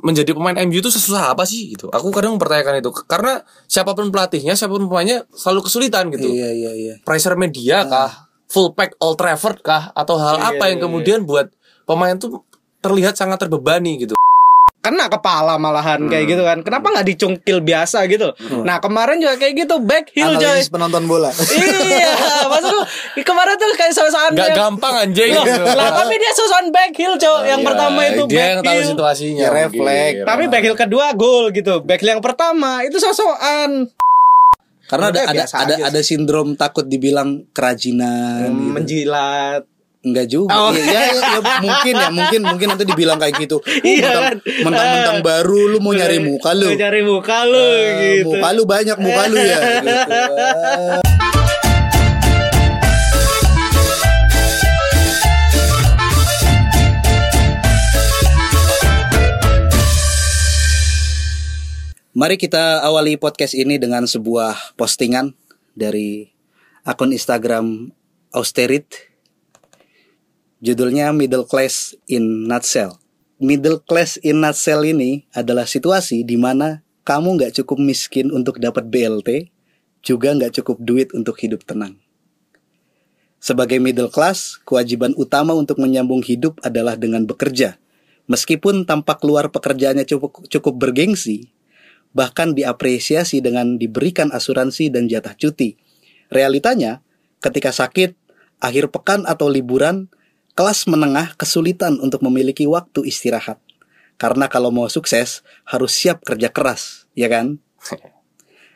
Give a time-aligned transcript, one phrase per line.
[0.00, 1.88] menjadi pemain MU itu sesusah apa sih gitu.
[1.92, 6.28] Aku kadang mempertanyakan itu karena siapa pun pelatihnya, siapa pun pemainnya selalu kesulitan gitu.
[6.28, 6.94] Iya iya iya.
[7.04, 11.18] Pressure media kah, full pack Old Trafford kah atau hal Iya, apa yang iya, kemudian
[11.24, 11.48] buat
[11.88, 12.44] pemain tuh
[12.80, 14.19] terlihat sangat terbebani gitu.
[14.80, 16.60] Kena kepala malahan kayak gitu kan.
[16.60, 18.32] Kenapa nggak dicungkil biasa gitu?
[18.60, 20.60] Nah kemarin juga kayak gitu back heel coy.
[20.66, 21.28] Penonton bola.
[21.92, 22.10] iya,
[22.42, 22.80] maksudku
[23.20, 25.30] kemarin tuh kayak sosokan Gak yang- gampang anjing.
[25.30, 27.44] Loh, lah tapi dia sosokan back heel coy.
[27.44, 28.88] yang Iya, pertama itu dia back yang tahu heel.
[28.88, 29.42] situasinya.
[29.42, 30.18] Ya, refleks.
[30.24, 31.74] Tapi back heel kedua gol gitu.
[31.80, 33.84] Back heel yang pertama itu sosokan
[34.86, 38.48] Karena ada ada ada, ada sindrom takut dibilang kerajinan.
[38.48, 38.74] gitu.
[38.74, 39.62] menjilat.
[40.00, 40.56] Enggak juga.
[40.56, 40.72] Oh.
[40.72, 43.60] Ya, ya, ya, ya, mungkin ya, mungkin mungkin nanti dibilang kayak gitu.
[43.60, 44.36] Uh, Iya kan?
[44.64, 46.72] Mentang-mentang baru lu mau nyari muka lu.
[46.72, 48.32] Mau Nyari muka lu Eh, gitu.
[48.32, 49.60] Muka lu banyak muka lu ya.
[49.84, 51.04] gitu.
[62.16, 65.36] Mari kita awali podcast ini dengan sebuah postingan
[65.76, 66.32] dari
[66.88, 67.92] akun Instagram
[68.32, 69.09] Austerit.
[70.60, 73.00] Judulnya Middle Class in Nutshell.
[73.40, 78.84] Middle class in nutshell ini adalah situasi di mana kamu nggak cukup miskin untuk dapat
[78.92, 79.48] BLT,
[80.04, 81.96] juga nggak cukup duit untuk hidup tenang.
[83.40, 87.80] Sebagai middle class, kewajiban utama untuk menyambung hidup adalah dengan bekerja.
[88.28, 91.48] Meskipun tampak luar pekerjaannya cukup, cukup bergengsi,
[92.12, 95.80] bahkan diapresiasi dengan diberikan asuransi dan jatah cuti.
[96.28, 97.00] Realitanya,
[97.40, 98.12] ketika sakit,
[98.60, 100.12] akhir pekan atau liburan,
[100.60, 103.56] kelas menengah kesulitan untuk memiliki waktu istirahat.
[104.20, 107.56] Karena kalau mau sukses, harus siap kerja keras, ya kan?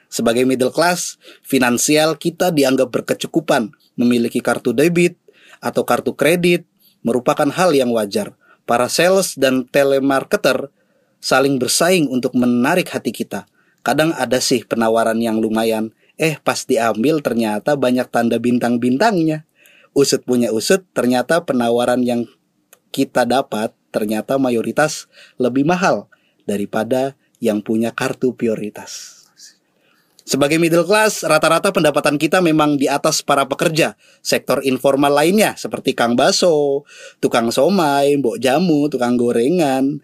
[0.08, 3.76] Sebagai middle class, finansial kita dianggap berkecukupan.
[4.00, 5.20] Memiliki kartu debit
[5.60, 6.64] atau kartu kredit
[7.04, 8.32] merupakan hal yang wajar.
[8.64, 10.72] Para sales dan telemarketer
[11.20, 13.44] saling bersaing untuk menarik hati kita.
[13.84, 15.92] Kadang ada sih penawaran yang lumayan.
[16.16, 19.44] Eh, pas diambil ternyata banyak tanda bintang-bintangnya.
[19.94, 22.27] Usut punya usut, ternyata penawaran yang
[22.91, 25.06] kita dapat ternyata mayoritas
[25.38, 26.10] lebih mahal
[26.50, 29.22] daripada yang punya kartu prioritas.
[30.25, 33.93] Sebagai middle class, rata-rata pendapatan kita memang di atas para pekerja.
[34.25, 36.88] Sektor informal lainnya seperti kang baso,
[37.21, 40.00] tukang somai, mbok jamu, tukang gorengan.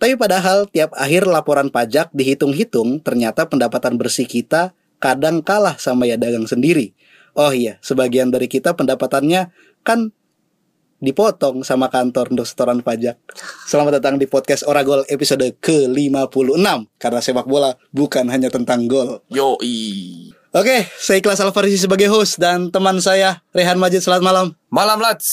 [0.00, 6.16] Tapi padahal tiap akhir laporan pajak dihitung-hitung, ternyata pendapatan bersih kita kadang kalah sama ya
[6.16, 6.96] dagang sendiri.
[7.34, 9.50] Oh iya, sebagian dari kita pendapatannya
[9.82, 10.14] kan
[11.02, 13.18] dipotong sama kantor untuk setoran pajak.
[13.66, 19.26] Selamat datang di podcast Oragol episode ke-56 karena sepak bola bukan hanya tentang gol.
[19.34, 20.30] Yoi.
[20.54, 24.46] Oke, saya Ikhlas Alfarisi sebagai host dan teman saya Rehan Majid selamat malam.
[24.70, 25.26] Malam Lats.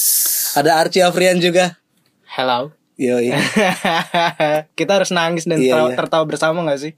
[0.58, 1.78] Ada Archie Afrian juga.
[2.26, 2.81] Hello.
[3.02, 3.34] Yoi.
[4.78, 5.98] Kita harus nangis dan Iya, tertawa, iya.
[5.98, 6.92] tertawa bersama gak sih?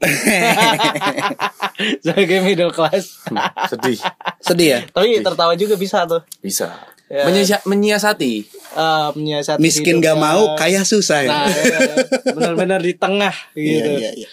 [2.04, 3.24] Sebagai middle class.
[3.66, 3.98] Sedih.
[4.38, 4.80] Sedih ya?
[4.86, 6.20] Tapi tertawa juga bisa tuh.
[6.38, 6.76] Bisa.
[7.06, 7.24] Ya.
[7.24, 8.32] Menyia- menyiasati.
[8.74, 10.20] Eh, menyiasati Miskin hidup gak ya.
[10.20, 11.30] mau, kaya susah ya.
[11.30, 11.78] Nah, ya,
[12.32, 13.90] benar-benar di tengah gitu.
[13.96, 14.28] Iya, iya, iya.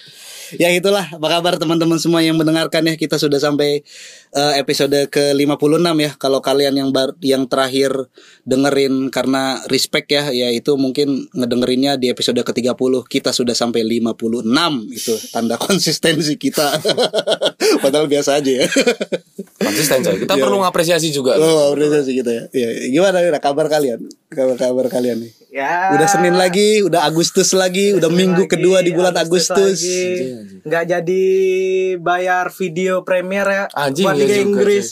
[0.57, 3.84] Ya itulah apa kabar teman-teman semua yang mendengarkan ya kita sudah sampai
[4.31, 6.12] eh, episode ke-56 ya.
[6.16, 7.91] Kalau kalian yang bar yang terakhir
[8.44, 14.44] dengerin karena respect ya ya itu mungkin ngedengerinnya di episode ke-30 kita sudah sampai 56
[14.91, 16.79] itu tanda konsistensi kita.
[17.84, 18.67] Padahal biasa aja ya.
[19.61, 20.16] Konsisten coy.
[20.25, 20.44] Kita Iya.
[20.44, 21.38] perlu ngapresiasi juga.
[21.38, 22.44] Oh, apresiasi kita ya.
[22.51, 22.69] ya.
[22.90, 24.09] Gimana ya kabar kalian?
[24.31, 25.31] Kabar-kabar kalian nih.
[25.51, 25.91] Ya.
[25.91, 29.83] Udah Senin lagi, udah Agustus lagi, udah minggu lagi, kedua di bulan Agustus.
[29.83, 30.63] lagi.
[30.63, 31.23] Nggak jadi
[31.99, 34.87] bayar video premier ya Anjing, buat iya Liga juga, Inggris.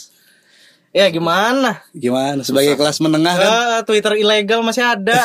[0.91, 1.79] Ya gimana?
[1.95, 2.43] Gimana?
[2.43, 3.47] Sebagai kelas menengah kan?
[3.47, 5.21] Ah, Twitter ilegal masih ada.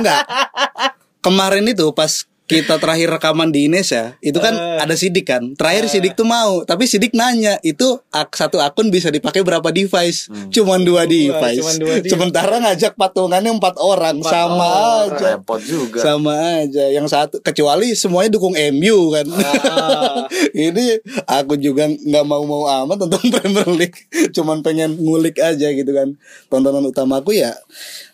[0.00, 0.24] Enggak.
[1.28, 4.80] Kemarin itu pas kita terakhir rekaman di Indonesia, itu kan Eh.
[4.80, 5.52] ada sidik kan.
[5.52, 10.32] Terakhir sidik tuh mau, tapi sidik nanya, itu ak- satu akun bisa dipakai berapa device?
[10.48, 11.60] Cuman dua device.
[11.60, 12.08] cuman dua device.
[12.08, 14.68] Sementara ngajak patungannya empat orang, sama
[15.04, 15.36] aja.
[15.36, 16.00] Repot juga.
[16.00, 16.88] Sama aja.
[16.88, 19.26] Yang satu kecuali semuanya dukung MU kan.
[19.28, 20.24] Ah.
[20.56, 23.98] Ini aku juga nggak mau-mau amat tentang Premier League.
[24.32, 26.16] Cuman pengen ngulik aja gitu kan.
[26.48, 27.52] Tontonan utamaku ya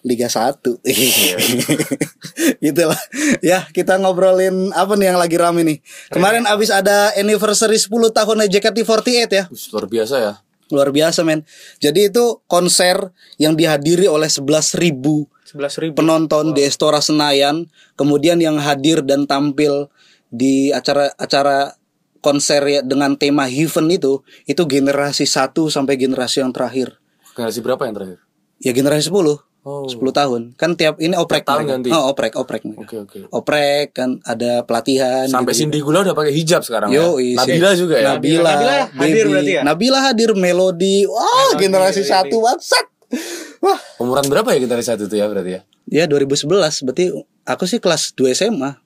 [0.04, 0.60] Liga 1.
[2.64, 3.00] gitu lah.
[3.40, 5.78] Ya, kita ngobrolin apa nih yang lagi rame nih.
[6.12, 9.44] Kemarin abis ada anniversary 10 tahun JKT48 ya.
[9.72, 10.32] Luar biasa ya.
[10.68, 11.48] Luar biasa men.
[11.80, 15.96] Jadi itu konser yang dihadiri oleh 11.000 ribu Sebelas ribu.
[15.96, 19.88] penonton di Estora Senayan, kemudian yang hadir dan tampil
[20.32, 21.78] di acara-acara
[22.24, 26.96] konser ya dengan tema Heaven itu, itu generasi 1 sampai generasi yang terakhir.
[27.36, 28.18] Generasi berapa yang terakhir?
[28.58, 29.53] Ya generasi 10.
[29.64, 29.88] Oh.
[29.88, 30.40] 10 tahun.
[30.60, 31.88] Kan tiap ini oprek tahun ganti?
[31.88, 32.68] Oh, oprek, oprek.
[32.76, 33.18] Oke oke.
[33.32, 35.64] Oprek kan ada pelatihan Sampai gitu.
[35.64, 37.40] Cindy Gula udah pakai hijab sekarang Yo, ya.
[37.40, 38.12] Nabila juga ya.
[38.12, 39.32] Nabila, Nabila hadir Baby.
[39.32, 39.62] berarti ya?
[39.64, 41.08] Nabila hadir, Melody.
[41.08, 42.86] Wah, generasi satu bangsat.
[43.64, 45.60] Wah, Umuran berapa ya kita dari satu itu ya berarti ya?
[45.88, 47.04] ya 2011 berarti
[47.48, 48.76] aku sih kelas 2 SMA.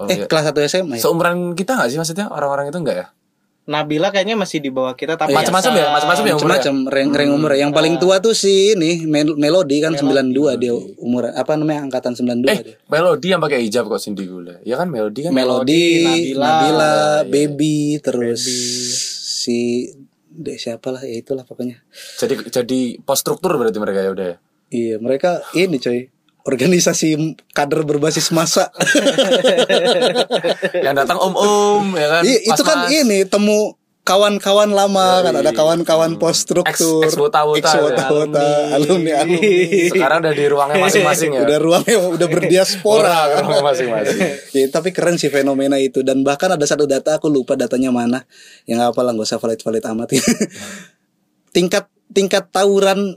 [0.00, 0.26] Oh, eh, iya.
[0.28, 1.02] kelas 1 SMA ya.
[1.04, 3.06] Seumuran kita nggak sih maksudnya orang-orang itu enggak ya?
[3.62, 6.58] Nabila kayaknya masih di bawah kita tapi Macam-macam ya, macam-macam ya umurnya.
[6.58, 7.50] Macam-macam rank rank umur.
[7.54, 12.10] Yang paling tua tuh si ini Mel- Melody kan 92 dia umur apa namanya angkatan
[12.12, 12.76] 92 Eh, dia.
[12.86, 14.58] Melody yang pakai hijab kok Cindy Gula.
[14.62, 15.30] Ya kan Melody kan.
[15.30, 16.42] Melody, Nabila.
[16.42, 16.92] Nabila,
[17.24, 18.42] Baby, terus
[19.16, 19.86] si
[20.28, 21.78] dek siapa lah ya itulah pokoknya.
[22.18, 24.36] Jadi jadi post struktur berarti mereka ya udah ya.
[24.68, 26.08] Iya, mereka ini coy.
[26.42, 28.74] Organisasi kader berbasis masa.
[30.86, 32.22] yang datang om-om ya kan.
[32.26, 38.42] Iya, itu kan ini temu kawan-kawan lama kan ada kawan-kawan post struktur, Ex- ex-wota-wota, ex-wota-wota,
[38.42, 38.74] ya.
[38.74, 39.94] alumni, alumni.
[39.94, 41.40] Sekarang udah di ruangnya masing-masing ya.
[41.46, 43.18] Udah ruangnya udah berdiaspora.
[43.38, 44.20] Ruangnya masing-masing.
[44.58, 48.26] Ya, tapi keren sih fenomena itu dan bahkan ada satu data aku lupa datanya mana
[48.68, 50.12] yang apa lah nggak usah valid valid amat
[51.56, 53.16] tingkat tingkat tawuran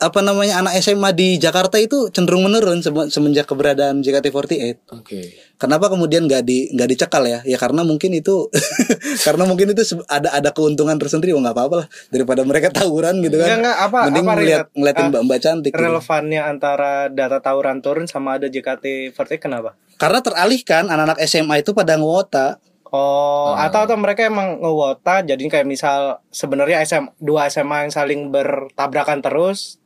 [0.00, 5.20] apa namanya anak SMA di Jakarta itu cenderung menurun semenjak keberadaan JKT48 Oke.
[5.54, 7.44] Kenapa kemudian nggak di nggak dicekal ya?
[7.44, 8.48] Ya karena mungkin itu
[9.28, 13.36] karena mungkin itu ada ada keuntungan tersendiri, oh nggak apa-apa lah daripada mereka tawuran gitu
[13.36, 13.60] kan.
[13.60, 15.70] Enggak, apa- Mending apa, ngeliat ngeliatin Ah, mbak-mbak cantik.
[15.70, 15.78] gitu.
[15.78, 19.76] relevannya antara data tawuran turun sama ada JKT48 kenapa?
[19.94, 22.56] Karena teralihkan anak-anak SMA itu pada ngewota.
[22.88, 28.34] Oh, atau atau mereka emang ngewota jadi kayak misal sebenarnya SM dua SMA yang saling
[28.34, 29.78] bertabrakan terus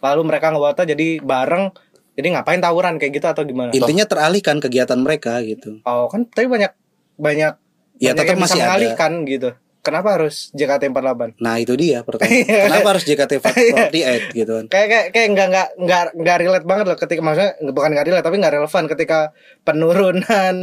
[0.00, 1.70] lalu mereka ngewota jadi bareng
[2.12, 3.70] jadi ngapain tawuran kayak gitu atau gimana?
[3.70, 5.80] Intinya teralihkan kegiatan mereka gitu.
[5.82, 6.72] Oh, kan tapi banyak
[7.14, 7.52] banyak
[7.96, 8.64] Ya, banyak tetap yang bisa masih ada.
[8.66, 9.50] mengalihkan gitu.
[9.80, 11.36] Kenapa harus JKT48?
[11.36, 12.44] Nah itu dia pertanyaan.
[12.68, 13.96] Kenapa harus JKT48
[14.34, 14.64] gitu kan?
[14.68, 18.20] Kayak kayak kayak nggak nggak nggak nggak relate banget loh ketika maksudnya bukan nggak relate
[18.22, 19.18] tapi nggak relevan ketika
[19.62, 20.56] penurunan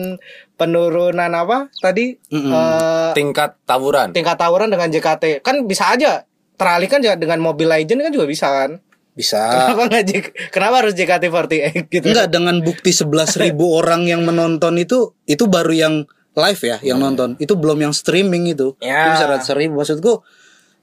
[0.56, 2.52] penurunan apa tadi Mm-mm.
[2.52, 4.14] eh, Tingkat tawuran.
[4.14, 8.48] tingkat tawuran dengan JKT kan bisa aja teralihkan juga dengan Mobile Legend kan juga bisa
[8.48, 8.82] kan
[9.18, 9.42] Bisa.
[9.50, 13.50] kenapa nggak J- kenapa harus JKT48 gitu Enggak dengan bukti 11.000
[13.82, 15.96] orang yang menonton itu itu baru yang
[16.38, 17.34] live ya yang nonton.
[17.42, 18.78] Itu belum yang streaming itu.
[18.78, 19.18] Ya.
[19.18, 20.22] Itu bisa ribu maksudku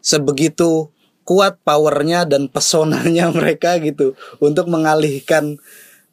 [0.02, 0.90] sebegitu
[1.25, 5.56] kuat powernya dan pesonanya mereka gitu untuk mengalihkan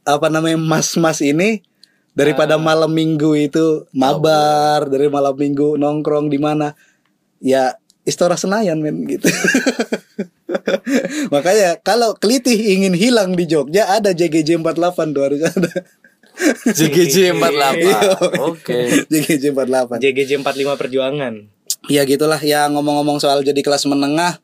[0.05, 1.65] apa namanya mas-mas ini
[2.13, 6.73] daripada malam minggu itu mabar dari malam minggu nongkrong di mana
[7.41, 9.25] ya Istora Senayan men gitu.
[11.33, 15.71] Makanya kalau kelitih ingin hilang di Jogja ada JGJ 48 tuh harus ada.
[16.77, 18.39] JGJ 48.
[18.39, 18.79] Oke.
[19.11, 19.99] JGJ 48.
[19.99, 21.33] JGJ 45 perjuangan
[21.89, 24.37] Ya gitulah ya ngomong-ngomong soal jadi kelas menengah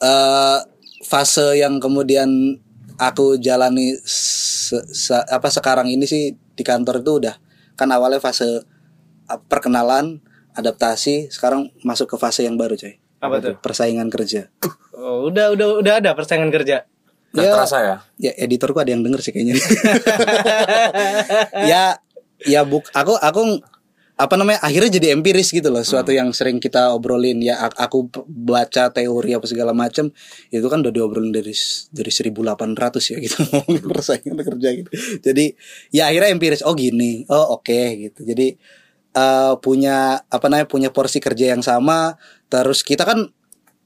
[0.00, 0.58] eh
[1.04, 2.56] fase yang kemudian
[2.96, 7.36] aku jalani se- se- apa sekarang ini sih di kantor itu udah
[7.80, 8.60] kan awalnya fase
[9.24, 10.20] uh, perkenalan,
[10.52, 12.99] adaptasi, sekarang masuk ke fase yang baru coy.
[13.20, 14.48] Apa tuh Persaingan kerja.
[14.96, 16.84] oh, udah udah udah ada persaingan kerja
[17.30, 17.52] Nggak Ya.
[17.54, 17.96] terasa ya.
[18.18, 19.54] Ya editorku ada yang denger sih kayaknya.
[21.70, 21.94] ya
[22.42, 23.62] ya buk aku aku
[24.20, 28.92] apa namanya akhirnya jadi empiris gitu loh suatu yang sering kita obrolin ya aku baca
[28.92, 30.12] teori apa segala macam
[30.52, 31.56] itu kan udah diobrolin dari
[31.88, 32.52] dari 1800
[33.00, 34.90] ya gitu ngomongin persaingan kerja gitu
[35.24, 35.44] jadi
[35.88, 38.60] ya akhirnya empiris oh gini oh oke gitu jadi
[39.14, 42.18] eh, punya apa namanya punya porsi kerja yang sama.
[42.50, 43.30] Terus kita kan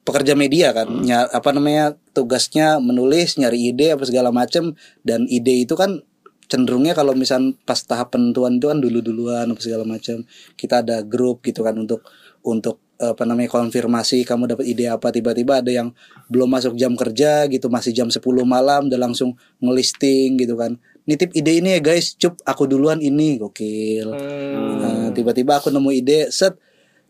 [0.05, 5.65] pekerja media kan nya- apa namanya tugasnya menulis nyari ide apa segala macam dan ide
[5.65, 6.05] itu kan
[6.45, 10.21] cenderungnya kalau misal pas tahap penentuan itu kan dulu duluan apa segala macam
[10.61, 12.05] kita ada grup gitu kan untuk
[12.45, 15.11] untuk apa namanya konfirmasi kamu dapat ide apa.
[15.11, 15.91] Tiba-tiba ada yang
[16.31, 21.31] belum masuk jam kerja gitu masih jam 10 malam udah langsung ngelisting gitu kan nitip
[21.33, 24.73] ide ini ya guys cup aku duluan ini gokil Hmm.
[24.77, 26.57] Nah, tiba-tiba aku nemu ide set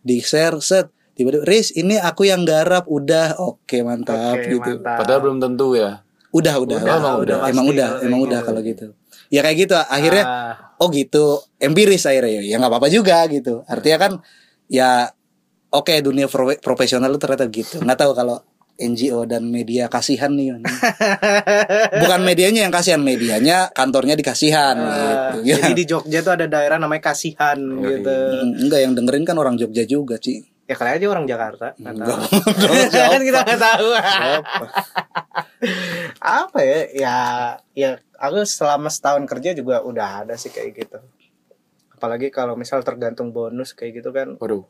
[0.01, 4.99] di share set tiba-tiba Riz ini aku yang garap udah oke mantap Oke, gitu mantap.
[4.99, 6.03] Padahal belum tentu ya.
[6.31, 7.37] udah udah Udah, emang udah.
[7.47, 8.47] emang udah kalau emang kayak udah gitu.
[8.47, 8.87] kalau gitu
[9.29, 10.55] ya kayak gitu akhirnya Ah.
[10.77, 11.25] oh gitu
[11.57, 14.13] empiris akhirnya ya ya nggak apa-apa juga gitu artinya kan
[14.67, 15.15] ya
[15.71, 18.43] oke dunia pro- profesional itu ternyata gitu nggak tahu kalau
[18.75, 20.59] NGO dan media kasihan nih
[22.03, 25.15] bukan medianya yang kasihan medianya kantornya dikasihan gitu ya.
[25.15, 28.11] Ah, Jadi di Jogja tuh ada daerah namanya Kasihan gitu.
[28.11, 31.77] Hmm, enggak yang dengerin kan orang Jogja juga sih Ya kali aja orang Jakarta.
[31.77, 32.19] nggak tahu.
[32.89, 33.09] Siapa?
[33.13, 33.89] kan kita nggak tahu.
[36.25, 36.79] Apa ya?
[36.97, 37.17] Ya,
[37.77, 40.99] ya aku selama setahun kerja juga udah ada sih kayak gitu.
[41.93, 44.65] Apalagi kalau misal tergantung bonus kayak gitu kan Waduh.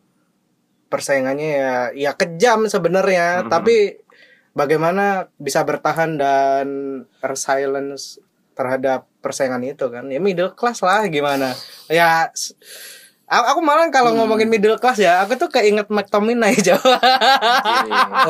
[0.95, 3.51] Persaingannya ya ya kejam sebenarnya.
[3.51, 3.99] Tapi
[4.55, 6.67] bagaimana bisa bertahan dan
[7.19, 8.23] resilience
[8.55, 11.51] terhadap persaingan itu kan ya middle class lah gimana
[11.91, 12.31] ya
[13.27, 17.03] aku malah kalau ngomongin middle class ya aku tuh keinget McTominay Jawa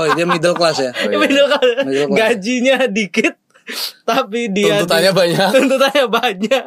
[0.00, 0.96] Oh, dia middle class ya.
[0.96, 1.18] Oh, iya.
[1.20, 2.16] middle class Middle class.
[2.16, 3.36] gajinya dikit
[4.08, 5.48] tapi dia Tuntutannya banyak.
[5.60, 6.64] tuntutannya banyak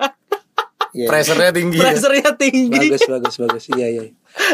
[0.97, 1.05] Iya.
[1.05, 1.77] Pressure-nya tinggi.
[1.77, 1.83] ya.
[1.85, 3.63] pressure-nya tinggi Bagus, bagus, bagus.
[3.77, 4.03] Iya, iya.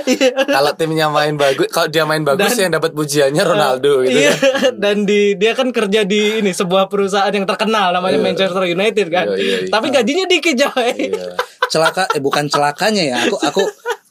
[0.04, 0.30] Iya.
[0.48, 4.76] Kalau timnya main bagus, kalau dia main bagus yang dapat pujiannya Ronaldo gitu Iya, kan.
[4.80, 8.26] dan di dia kan kerja di ini sebuah perusahaan yang terkenal namanya Iya.
[8.28, 9.26] Manchester United kan.
[9.32, 9.72] Iya, iya, iya.
[9.72, 10.92] Tapi gajinya dikit coy.
[11.12, 11.28] Iya.
[11.72, 13.16] Celaka eh bukan celakanya ya.
[13.28, 13.64] Aku aku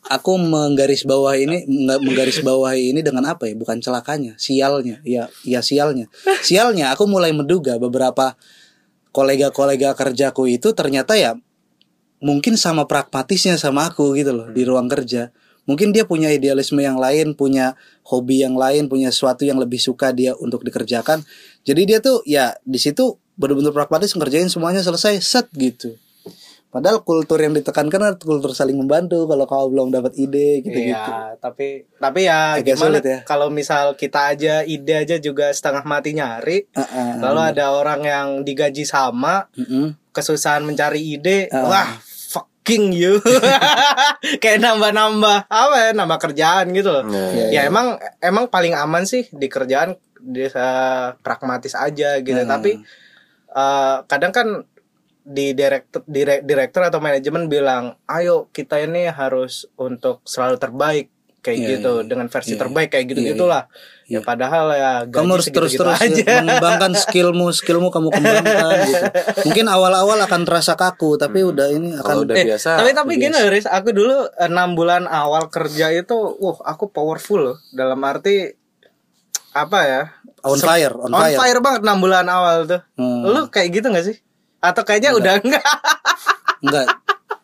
[0.08, 1.64] aku menggaris bawah ini
[2.00, 3.54] menggaris bawah ini dengan apa ya?
[3.56, 5.00] Bukan celakanya, sialnya.
[5.04, 6.08] Ya, ya sialnya.
[6.44, 8.36] Sialnya aku mulai menduga beberapa
[9.12, 11.36] kolega-kolega kerjaku itu ternyata ya
[12.22, 15.34] mungkin sama pragmatisnya sama aku gitu loh di ruang kerja.
[15.62, 20.10] Mungkin dia punya idealisme yang lain, punya hobi yang lain, punya sesuatu yang lebih suka
[20.10, 21.22] dia untuk dikerjakan.
[21.62, 25.94] Jadi dia tuh ya di situ benar-benar pragmatis ngerjain semuanya selesai set gitu.
[26.72, 30.96] Padahal kultur yang ditekankan adalah kultur saling membantu kalau kau belum dapat ide gitu-gitu.
[30.96, 33.18] Iya, tapi tapi ya Agak gimana sulit ya.
[33.28, 36.64] kalau misal kita aja ide aja juga setengah mati nyari.
[36.72, 37.20] Heeh.
[37.20, 39.94] Lalu ada orang yang digaji sama, Mm-mm.
[40.16, 41.68] kesusahan mencari ide, Ah.
[41.68, 41.88] wah
[42.62, 43.19] fucking you.
[44.42, 47.02] Kayak nambah-nambah apa ya, nambah kerjaan gitu loh.
[47.11, 47.50] Iya.
[47.50, 50.62] ya emang emang paling aman sih di kerjaan bisa
[51.19, 52.47] pragmatis aja gitu Hmm.
[52.49, 52.78] tapi
[53.50, 54.49] eh, kadang kan
[55.23, 61.11] di direktur dire- direktur atau manajemen bilang ayo kita ini harus untuk selalu terbaik
[61.42, 62.06] kayak Iya, gitu iya.
[62.06, 63.62] dengan versi Iya, terbaik kayak gitu Iya, gitulah
[64.06, 64.14] Iya.
[64.14, 69.04] ya padahal ya gaji Kamu harus segitu-gitu terus-terus aja mengembangkan skillmu, skillmu kamu kembangkan gitu.
[69.50, 72.78] Mungkin awal-awal akan terasa kaku, tapi udah ini akan udah Eh, biasa.
[72.78, 77.56] tapi tapi gini Riz, aku dulu enam bulan awal kerja itu, wah aku powerful loh.
[77.70, 78.52] Dalam arti
[79.52, 80.02] apa ya?
[80.42, 81.38] on fire, on, on fire.
[81.38, 82.80] fire banget enam bulan awal tuh.
[82.94, 83.22] Hmm.
[83.25, 84.16] Lu kayak gitu gak sih?
[84.58, 85.64] Atau kayaknya udah enggak?
[86.62, 86.87] Enggak.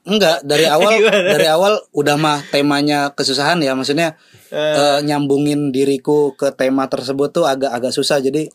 [0.09, 1.29] Enggak, dari awal Gimana?
[1.29, 4.17] dari awal udah mah temanya kesusahan ya, maksudnya
[4.49, 8.19] eh, nyambungin diriku ke tema tersebut tuh agak agak susah.
[8.19, 8.49] Jadi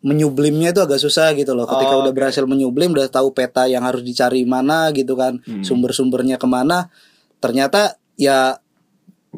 [0.00, 1.64] menyublimnya itu agak susah gitu loh.
[1.64, 6.34] Ketika Oh, udah berhasil menyublim, udah tahu peta yang harus dicari mana gitu kan, sumber-sumbernya
[6.34, 6.88] ke mana.
[7.36, 8.56] Ternyata ya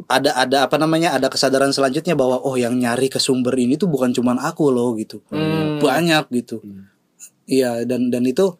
[0.09, 3.93] ada ada apa namanya ada kesadaran selanjutnya bahwa oh yang nyari ke sumber ini tuh
[3.93, 5.77] bukan cuman aku loh gitu Hmm.
[5.79, 6.65] banyak gitu
[7.45, 8.57] iya dan dan itu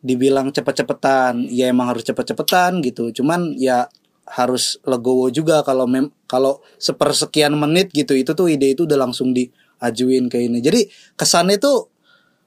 [0.00, 3.88] dibilang cepet-cepetan ya emang harus cepet-cepetan gitu cuman ya
[4.26, 9.30] harus legowo juga kalau mem kalau sepersekian menit gitu itu tuh ide itu udah langsung
[9.30, 11.88] diajuin ke ini jadi kesannya tuh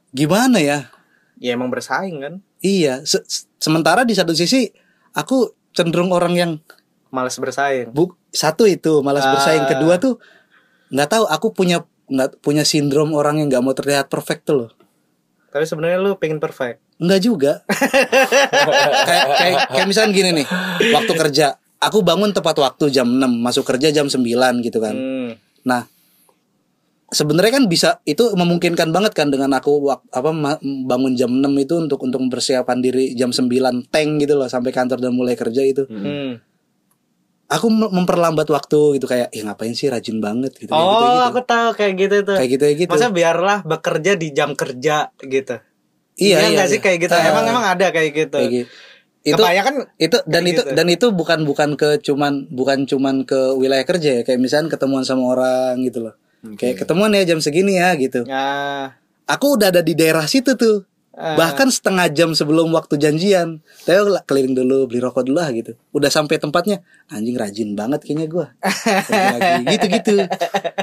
[0.09, 0.79] gimana ya
[1.39, 2.33] Ya emang bersaing kan.
[2.59, 4.67] iya se- se- sementara di satu sisi
[5.13, 6.51] aku cenderung orang yang
[7.09, 7.89] Males bersaing.
[7.89, 9.33] Bu, satu itu malas Ah.
[9.33, 9.65] bersaing.
[9.65, 10.21] Kedua tuh
[10.93, 14.69] nggak tahu aku punya nggak punya sindrom orang yang nggak mau terlihat perfect tuh loh.
[15.49, 16.77] Tapi sebenarnya lu pengen perfect.
[16.99, 17.51] Enggak juga.
[19.07, 20.47] kayak kayak kayak misalnya gini nih,
[20.91, 24.19] waktu kerja aku bangun tepat waktu jam 6, masuk kerja jam 9
[24.59, 24.95] gitu kan.
[24.95, 25.31] Hmm.
[25.63, 25.87] Nah,
[27.09, 30.29] sebenarnya kan bisa itu memungkinkan banget kan dengan aku wak- apa
[30.59, 34.99] bangun jam 6 itu untuk untuk mempersiapkan diri jam 9 tank gitu loh sampai kantor
[34.99, 35.87] dan mulai kerja itu.
[35.87, 36.43] Hmm.
[37.49, 40.69] Aku mem- memperlambat waktu gitu kayak ya ngapain sih rajin banget gitu.
[40.69, 41.27] Oh, gitu, gitu.
[41.33, 42.35] aku tahu kayak gitu tuh.
[42.37, 42.91] kayak gitu gitu.
[42.93, 45.57] Masa biarlah bekerja di jam kerja gitu.
[46.19, 46.63] Iya, iya, iya.
[46.67, 47.13] sih kayak gitu.
[47.15, 48.38] Ah, emang emang ada kayak gitu.
[48.38, 48.69] kayak gitu.
[49.19, 50.71] Itu Kebanyakan itu dan itu gitu.
[50.75, 55.03] dan itu bukan bukan ke cuman bukan cuman ke wilayah kerja ya kayak misalnya ketemuan
[55.03, 56.15] sama orang gitu loh.
[56.55, 58.23] Kayak ketemuan ya jam segini ya gitu.
[58.23, 58.95] ya
[59.29, 60.88] Aku udah ada di daerah situ tuh.
[61.19, 61.35] Ah.
[61.35, 63.59] Bahkan setengah jam sebelum waktu janjian.
[63.83, 65.75] Aku keliling dulu beli rokok dulu lah gitu.
[65.91, 66.79] Udah sampai tempatnya
[67.11, 68.47] anjing rajin banget kayaknya gua.
[69.11, 70.15] Lagi gitu-gitu.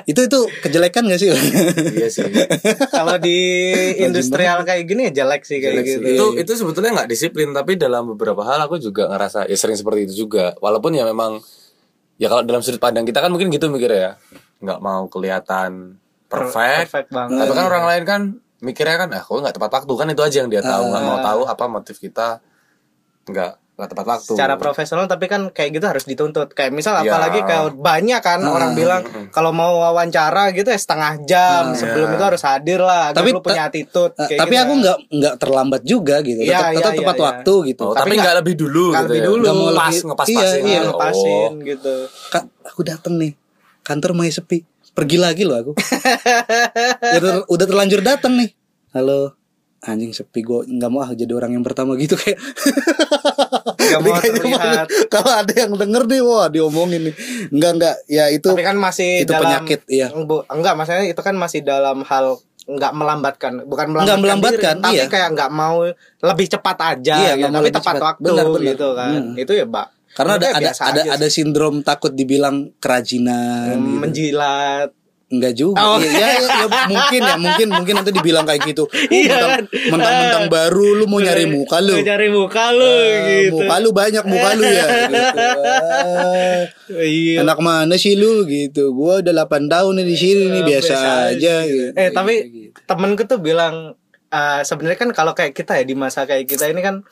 [0.04, 1.32] Itu itu kejelekan gak sih?
[1.32, 2.28] Iya sih.
[2.92, 3.38] kalau di
[3.96, 6.04] industrial kayak gini ya jelek sih kayak gitu.
[6.04, 10.10] itu itu sebetulnya nggak disiplin tapi dalam beberapa hal aku juga ngerasa ya sering seperti
[10.10, 11.40] itu juga walaupun ya memang
[12.20, 14.12] ya kalau dalam sudut pandang kita kan mungkin gitu mikirnya ya
[14.60, 17.38] nggak mau kelihatan perfect, Perfect banget.
[17.38, 18.22] tapi kan orang lain kan
[18.58, 21.18] mikirnya kan ah kok nggak tepat waktu kan itu aja yang dia tahu nggak mau
[21.20, 22.40] tahu apa motif kita
[23.24, 26.48] nggak nggak tepat waktu Secara profesional tapi kan kayak gitu harus dituntut.
[26.48, 27.12] Kayak misal Ya.
[27.12, 32.24] apalagi kayak banyak kan orang bilang kalau mau wawancara gitu ya setengah jam sebelum itu
[32.24, 34.16] harus hadir lah agar Tapi lu punya attitude.
[34.16, 34.64] Eh, kayak tapi gitu.
[34.64, 36.40] aku nggak nggak terlambat juga gitu.
[36.40, 37.24] Iya, Tetap, iya, tetap iya, tepat iya.
[37.28, 37.84] waktu gitu.
[37.84, 39.26] Oh, Tapi nggak- lebih dulu nggak gitu lebih ya.
[39.28, 39.42] dulu.
[39.44, 41.94] Nggak mau Pas, lebih ngepas iya, pasin iya, Lepasin gitu.
[42.32, 43.32] Kak, aku dateng nih.
[43.84, 44.58] Kantor mulai sepi.
[44.96, 45.72] Pergi lagi loh aku.
[47.20, 48.48] udah, udah terlanjur datang nih.
[48.96, 49.36] Halo.
[49.84, 52.40] Anjing sepi gue nggak mau ah jadi orang yang pertama gitu kayak
[53.76, 54.88] Gak mau terlihat.
[55.06, 57.14] Kalau ada yang denger nih, wah diomongin nih.
[57.54, 59.80] Enggak enggak, ya itu Tapi kan masih itu dalam penyakit.
[60.26, 64.84] Bu, enggak, maksudnya itu kan masih dalam hal enggak melambatkan, bukan melambatkan, Nggak melambatkan, diri,
[64.90, 65.04] tapi iya.
[65.06, 65.86] kayak enggak mau
[66.18, 68.02] lebih cepat aja Iya, gitu, nggak tapi tepat cepat.
[68.02, 68.66] waktu Benar, benar.
[68.74, 69.10] gitu kan.
[69.14, 69.34] Hmm.
[69.38, 69.86] Itu ya, Mbak.
[70.16, 73.76] Karena ada ada biasa ada ada sindrom takut dibilang kerajinan.
[73.76, 74.00] gitu.
[74.00, 74.90] menjilat.
[75.26, 75.82] Enggak juga.
[75.82, 75.98] Oh.
[75.98, 78.86] Ya, ya, ya, mungkin ya, mungkin mungkin nanti dibilang kayak gitu.
[78.86, 79.64] Oh, Iya mentang- kan?
[79.90, 81.92] Mentang-mentang baru lu mau nyari muka lu.
[81.92, 83.10] Mau Nyari muka lu Eh,
[83.42, 83.58] gitu.
[83.58, 85.18] Muka lu banyak muka lu ya gitu.
[85.18, 86.60] Ah,
[86.96, 87.42] Iya.
[87.42, 88.94] Anak mana sih lu gitu.
[88.94, 90.94] Gua udah 8 tahun nih di sini nih biasa,
[91.28, 91.90] aja gitu.
[91.92, 92.78] Eh tapi Gitu.
[92.86, 96.78] temenku tuh bilang eh, sebenarnya kan kalau kayak kita ya di masa kayak kita ini
[96.78, 97.02] kan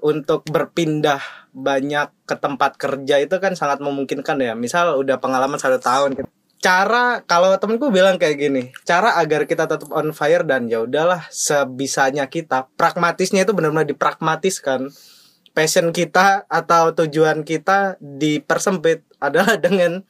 [0.00, 4.52] untuk berpindah banyak ke tempat kerja itu kan sangat memungkinkan ya.
[4.56, 6.18] Misal udah pengalaman satu tahun.
[6.62, 11.26] Cara kalau temenku bilang kayak gini, cara agar kita tetap on fire dan ya udahlah
[11.28, 14.88] sebisanya kita, pragmatisnya itu benar-benar dipragmatiskan.
[15.52, 20.06] Passion kita atau tujuan kita dipersempit adalah dengan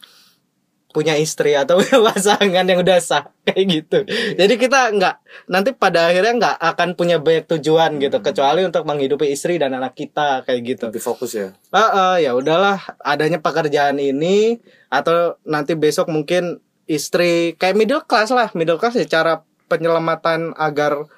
[0.92, 3.98] punya istri atau punya pasangan yang udah sah kayak gitu.
[4.36, 5.14] Jadi kita nggak
[5.48, 9.96] nanti pada akhirnya nggak akan punya banyak tujuan gitu kecuali untuk menghidupi istri dan anak
[9.96, 10.84] kita kayak gitu.
[10.92, 11.56] Lebih fokus ya.
[11.72, 14.60] Ah, ah, ya udahlah adanya pekerjaan ini
[14.92, 19.40] atau nanti besok mungkin istri kayak middle class lah middle class ya cara
[19.72, 21.08] penyelamatan agar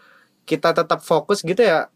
[0.46, 1.90] kita tetap fokus gitu ya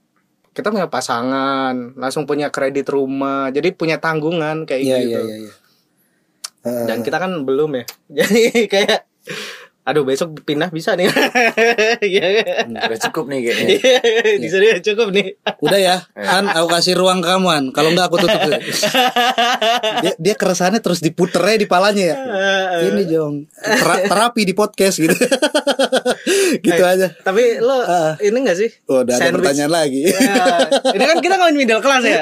[0.56, 5.36] kita punya pasangan langsung punya kredit rumah jadi punya tanggungan kayak Iya gitu iya iya.
[5.46, 5.52] iya.
[6.68, 7.84] Eh, dan kita kan belum ya.
[8.22, 9.08] Jadi kayak
[9.88, 11.08] aduh besok pindah bisa nih
[12.04, 12.28] Iya.
[12.68, 13.76] Udah cukup nih kayaknya.
[14.36, 15.26] di sini cukup nih
[15.58, 17.64] Udah ya, Han, aku kasih ruang kamu Han.
[17.70, 18.38] Kalau enggak aku tutup.
[20.04, 22.16] dia, dia keresahannya terus diputer aja di palanya ya.
[22.84, 25.16] Ini Jong, Tera- terapi di podcast gitu.
[26.60, 27.08] gitu Eh, aja.
[27.18, 28.12] tapi lo Ah.
[28.18, 29.40] ini gak sih Oh, udah ada Sandwich.
[29.42, 30.02] pertanyaan lagi.
[30.04, 30.44] Ya,
[30.92, 32.20] ini kan kita ngomongin middle class ya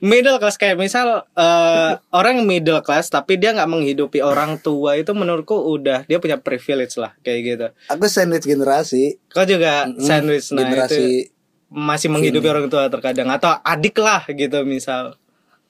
[0.00, 4.94] middle class kayak misal eh, orang yang middle class tapi dia nggak menghidupi orang tua
[4.94, 9.22] itu menurutku udah dia punya privilege lah kayak gitu Aku sandwich generasi.
[9.30, 11.32] kau juga sandwich nah generasi itu
[11.68, 15.14] masih menghidupi orang tua terkadang atau adik lah gitu misal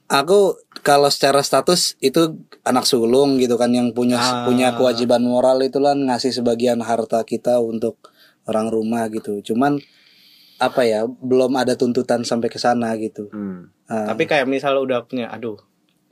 [0.09, 2.33] Aku kalau secara status itu
[2.65, 4.49] anak sulung gitu kan yang punya Ah.
[4.49, 8.01] punya kewajiban moral itu kan ngasih sebagian harta kita untuk
[8.49, 9.45] orang rumah gitu.
[9.45, 9.77] Cuman
[10.57, 13.29] apa ya belum ada tuntutan sampai ke sana gitu.
[13.29, 13.69] Hmm.
[13.85, 15.61] Ah, tapi kayak misal udah punya aduh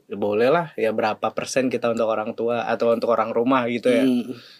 [0.05, 3.91] ya boleh lah ya berapa persen kita untuk orang tua atau untuk orang rumah gitu
[3.91, 4.56] ya mm,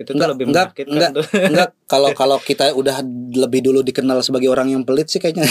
[0.00, 3.04] itu tuh enggak lebih enggak menyakitkan enggak tuh enggak kalau kalau kita udah
[3.36, 5.42] lebih dulu dikenal sebagai orang yang pelit sih kayaknya.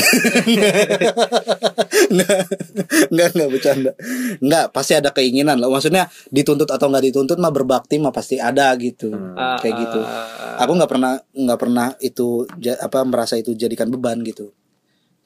[2.10, 2.38] enggak
[3.12, 3.92] enggak enggak bercanda.
[4.40, 5.68] Enggak pasti ada keinginan loh.
[5.68, 9.12] Maksudnya dituntut atau nggak dituntut mah berbakti mah pasti ada gitu.
[9.36, 10.00] Ah, Kayak gitu.
[10.00, 12.48] ah, aku nggak pernah nggak pernah itu
[12.80, 14.56] apa merasa itu jadikan beban gitu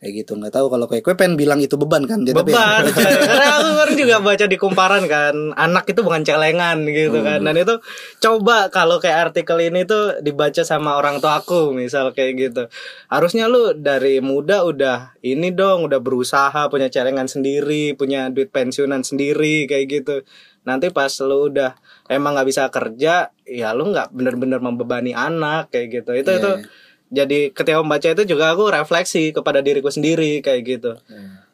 [0.03, 2.83] kayak gitu nggak tahu kalau kayak gue pengen bilang itu beban kan dia tapi beban.
[3.31, 7.39] Karena aku kemarin juga baca di kumparan kan anak itu bukan celengan gitu kan.
[7.39, 7.79] Dan itu
[8.19, 12.63] coba kalau kayak artikel ini tuh dibaca sama orang tua aku misal kayak gitu.
[13.07, 19.07] Harusnya lu dari muda udah ini dong udah berusaha punya celengan sendiri punya duit pensiunan
[19.07, 20.27] sendiri kayak gitu.
[20.67, 21.79] Nanti pas lu udah
[22.11, 26.11] emang nggak bisa kerja ya lu nggak bener-bener membebani anak kayak gitu.
[26.11, 26.82] Itu Iya, itu iya.
[27.13, 30.91] Jadi ketika membaca itu juga aku refleksi kepada diriku sendiri kayak gitu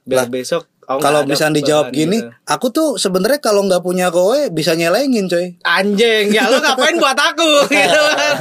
[0.08, 2.34] biar besok aku kalau misalnya dijawab gini gitu.
[2.50, 7.14] aku tuh sebenarnya kalau nggak punya kowe bisa nyelengin coy anjing ya lu ngapain buat
[7.14, 8.34] aku gitu kan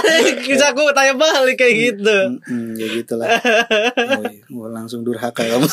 [0.48, 3.28] bisa aku tanya balik kayak gitu Hmm, ya gitulah.
[3.28, 4.44] Oh, iya.
[4.48, 5.68] Gua langsung durhaka kamu.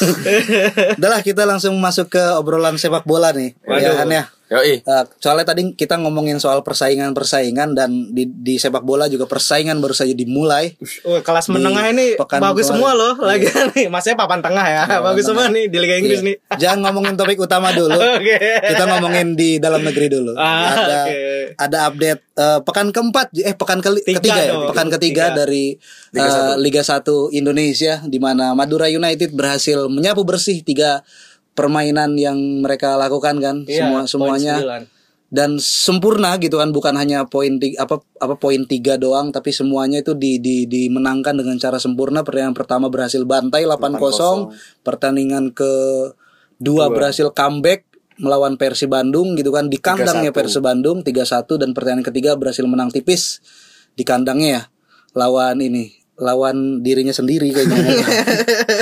[1.00, 3.56] Udahlah kita langsung masuk ke obrolan sepak bola nih.
[3.68, 4.24] Ya, Han, ya.
[4.50, 4.82] Yoi.
[4.82, 9.94] Eh, soalnya tadi kita ngomongin soal persaingan-persaingan dan di, di sepak bola juga persaingan baru
[9.94, 10.74] saja dimulai.
[11.04, 12.74] Wah, kelas Di menengah ini pekan bagus kemarin.
[12.76, 16.26] semua loh lagi nih maksudnya papan tengah ya bagus semua nih di Liga Inggris Iya.
[16.26, 17.94] nih Jangan ngomongin topik utama dulu.
[18.18, 18.38] Oke.
[18.42, 20.34] Kita ngomongin di dalam negeri dulu.
[20.34, 21.20] Ah, ada oke.
[21.56, 25.38] ada update eh, pekan keempat eh pekan keli- Tiga ketiga ya, pekan ketiga Tiga.
[25.38, 25.66] dari
[26.12, 31.06] eh, Liga 1 Indonesia di mana Madura United berhasil menyapu bersih tiga
[31.60, 34.56] permainan yang mereka lakukan kan Iya, semua semuanya.
[35.30, 40.02] dan sempurna gitu kan bukan hanya poin tiga, apa apa poin tiga doang tapi semuanya
[40.02, 42.26] itu di, di dimenangkan dengan cara sempurna.
[42.26, 44.50] Pertandingan pertama berhasil bantai 8-0
[44.82, 45.72] pertandingan ke
[46.58, 47.86] dua berhasil comeback
[48.20, 50.38] melawan Persi Bandung gitu kan di kandangnya 3-1.
[50.42, 53.40] Persi Bandung 3-1 dan pertandingan ketiga berhasil menang tipis
[53.94, 54.64] di kandangnya ya.
[55.14, 57.86] Lawan ini lawan dirinya sendiri kayaknya.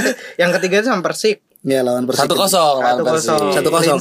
[0.42, 2.32] Yang ketiga itu sama Persik Ya lawan Persik.
[2.32, 3.28] Satu kosong Satu Persib.
[3.36, 3.52] kosong.
[3.52, 4.00] Satu kosong.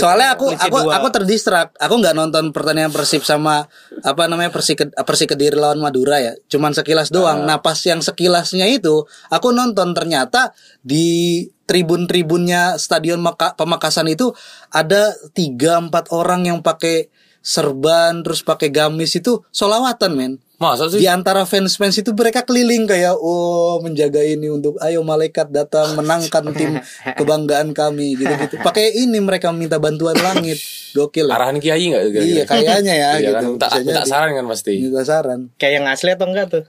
[0.00, 0.96] Soalnya aku aku dua.
[0.96, 1.76] aku terdistrak.
[1.76, 3.68] Aku nggak nonton pertandingan Persib sama
[4.00, 6.32] apa namanya Persik Persik Kediri lawan Madura ya.
[6.48, 7.44] Cuman sekilas doang.
[7.44, 14.32] Nah, pas yang sekilasnya itu aku nonton ternyata di tribun-tribunnya Stadion Maka- Pemakasan itu
[14.72, 17.12] ada tiga empat orang yang pakai
[17.44, 20.32] serban terus pakai gamis itu solawatan men.
[20.62, 20.96] Masa sih?
[20.96, 26.54] Di antara fans-fans itu mereka keliling kayak oh menjaga ini untuk ayo malaikat datang menangkan
[26.54, 26.78] tim
[27.18, 28.62] kebanggaan kami gitu-gitu.
[28.66, 30.62] Pakai ini mereka minta bantuan langit.
[30.92, 31.26] Gokil.
[31.26, 31.34] ya.
[31.34, 33.50] Arahan kiai enggak Iya kayaknya ya Iya kan, gitu.
[33.50, 34.06] minta, minta jadi.
[34.06, 34.72] saran kan pasti.
[34.78, 35.40] Minta saran.
[35.56, 36.64] Kayak yang asli atau enggak tuh?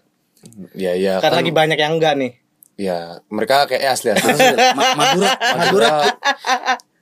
[0.73, 1.39] Ya ya Kan kan.
[1.39, 2.33] lagi banyak yang enggak nih.
[2.73, 4.33] Ya, mereka kayak asli asli.
[4.73, 5.93] Ma- Madura Madura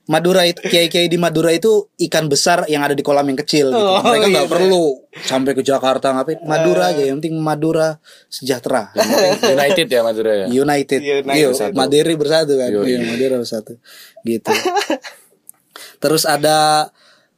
[0.09, 3.77] Madura itu kiai-kiai di Madura itu ikan besar yang ada di kolam yang kecil gitu.
[3.77, 4.83] Oh, Mereka nggak iya, perlu
[5.13, 6.41] sampai ke Jakarta ngapain.
[6.41, 8.89] Madura aja yang penting Madura sejahtera.
[9.55, 10.45] United ya Madura ya.
[10.49, 10.99] United.
[10.99, 11.73] United Iya, bersatu.
[11.77, 12.69] Madiri bersatu kan.
[12.73, 13.73] Iya, Madura bersatu.
[14.25, 14.51] Gitu.
[16.03, 16.89] Terus ada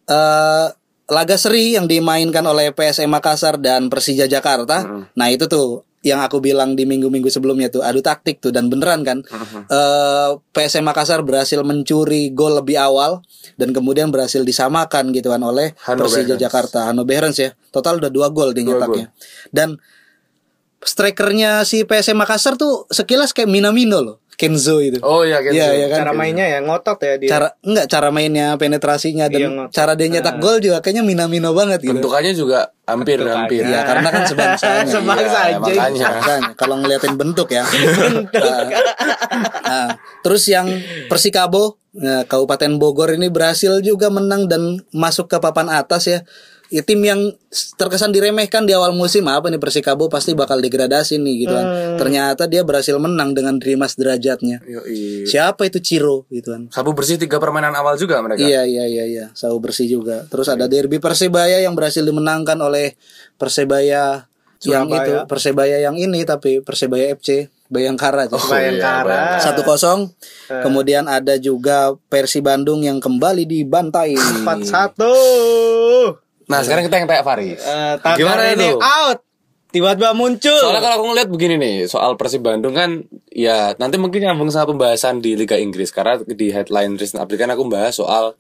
[0.08, 0.68] eh
[1.12, 5.04] laga seri yang dimainkan oleh PSM Makassar dan Persija Jakarta.
[5.14, 9.02] Nah, itu tuh yang aku bilang di minggu-minggu sebelumnya tuh adu taktik tuh dan beneran
[9.08, 9.24] kan.
[9.72, 13.24] eh PSM Makassar berhasil mencuri gol lebih awal
[13.56, 16.44] dan kemudian berhasil disamakan gitu kan oleh Persija Behrens.
[16.44, 16.92] Jakarta.
[16.92, 17.56] Hanno Behrens ya.
[17.72, 19.16] Total udah dua gol dia Dua nyetaknya.
[19.50, 19.80] Dan
[20.84, 24.98] strikernya si PSM Makassar tuh sekilas kayak Minamino loh, Kenzo itu.
[25.02, 25.52] Oh iya kan.
[25.54, 25.98] Iya, iya kan.
[26.04, 27.30] Cara mainnya ya ngotot ya dia.
[27.30, 31.54] Cara enggak cara mainnya, penetrasinya Iya, dan ngot- cara dia nyetak gol juga kayaknya Minamino
[31.54, 31.94] banget gitu.
[31.94, 33.64] Bentukannya juga hampir-hampir.
[33.64, 34.84] Ya karena kan sebangsanya.
[34.94, 35.60] Sebangsa Iya, aja.
[35.60, 36.08] makanya.
[36.18, 37.64] Makanya, kalau ngeliatin bentuk ya.
[37.64, 38.60] Nah,
[39.70, 39.90] nah,
[40.22, 40.68] terus yang
[41.06, 46.20] Persikabo nah, Kabupaten Bogor ini berhasil juga menang dan masuk ke papan atas ya.
[46.74, 47.38] Ya, tim yang
[47.78, 51.68] terkesan diremehkan di awal musim apa nih Persikabo pasti bakal degradasi nih gitu kan.
[52.02, 54.58] Ternyata dia berhasil menang dengan Dimas derajatnya.
[54.66, 55.30] Yoi.
[55.30, 56.74] Siapa itu Ciro gitu kan.
[56.74, 58.42] Sabu bersih tiga permainan awal juga mereka.
[58.42, 60.26] Iya iya iya iya, Sahu bersih juga.
[60.34, 62.98] Terus ada derby Persebaya yang berhasil dimenangkan oleh
[63.38, 64.26] Persebaya
[64.66, 65.06] yang Surabaya.
[65.06, 68.30] itu Persebaya yang ini tapi Persebaya FC Bayangkara.
[68.34, 69.38] Oh, Bayangkara.
[69.38, 70.10] Satu kosong.
[70.50, 74.18] Kemudian ada juga Persi Bandung yang kembali dibantai.
[74.18, 75.14] Empat satu.
[76.54, 77.58] Nah sekarang kita yang tanya Faris.
[77.58, 78.78] Eh, Tagar Gimana ini itu?
[78.78, 79.20] out.
[79.74, 80.54] Tiba-tiba muncul.
[80.54, 84.70] Soalnya kalau aku ngeliat begini nih soal Persib Bandung kan ya nanti mungkin nyambung sama
[84.70, 88.38] pembahasan di Liga Inggris karena di headline recent update kan aku bahas soal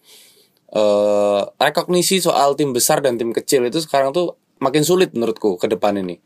[0.69, 5.65] eh rekognisi soal tim besar dan tim kecil itu sekarang tuh makin sulit menurutku ke
[5.65, 6.21] depan ini.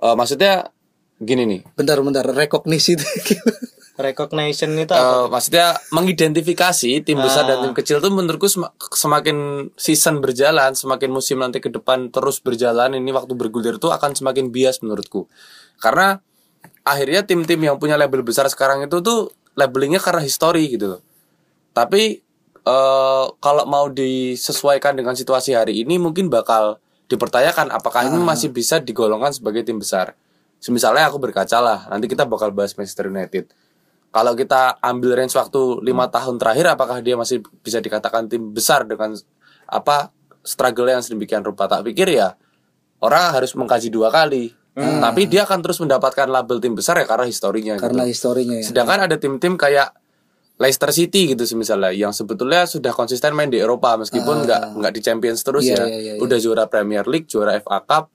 [0.00, 0.72] Eh maksudnya
[1.20, 1.60] gini nih.
[1.76, 3.04] Bentar bentar rekognisi itu.
[3.92, 5.28] Recognition itu apa?
[5.28, 11.36] maksudnya mengidentifikasi tim besar dan tim kecil tuh menurutku sem- semakin season berjalan, semakin musim
[11.44, 15.28] nanti ke depan terus berjalan ini waktu bergulir tuh akan semakin bias menurutku.
[15.76, 16.16] Karena
[16.88, 19.28] akhirnya tim-tim yang punya label besar sekarang itu tuh
[19.60, 21.02] labelingnya karena histori gitu loh.
[21.76, 22.24] Tapi
[22.62, 26.80] eh kalau mau disesuaikan dengan situasi hari ini mungkin bakal
[27.12, 30.16] dipertanyakan apakah ini masih bisa digolongkan sebagai tim besar.
[30.70, 33.50] Misalnya aku berkaca lah, nanti kita bakal bahas Manchester United.
[34.12, 38.84] Kalau kita ambil range waktu lima tahun terakhir, apakah dia masih bisa dikatakan tim besar
[38.84, 39.16] dengan
[39.64, 41.64] apa struggle yang sedemikian rupa?
[41.64, 42.36] Tak pikir ya
[43.00, 44.52] orang harus mengkaji dua kali.
[44.72, 47.76] Tapi dia akan terus mendapatkan label tim besar ya karena historinya.
[47.76, 47.84] gitu.
[47.84, 48.64] Karena historinya ya.
[48.64, 49.92] Sedangkan ada tim-tim kayak
[50.56, 54.92] Leicester City gitu sih misalnya yang sebetulnya sudah konsisten main di Eropa meskipun nggak nggak
[54.92, 55.84] di Champions terus Iya, ya.
[55.84, 56.20] iya, iya, iya.
[56.20, 58.12] Udah juara Premier League, juara FA Cup.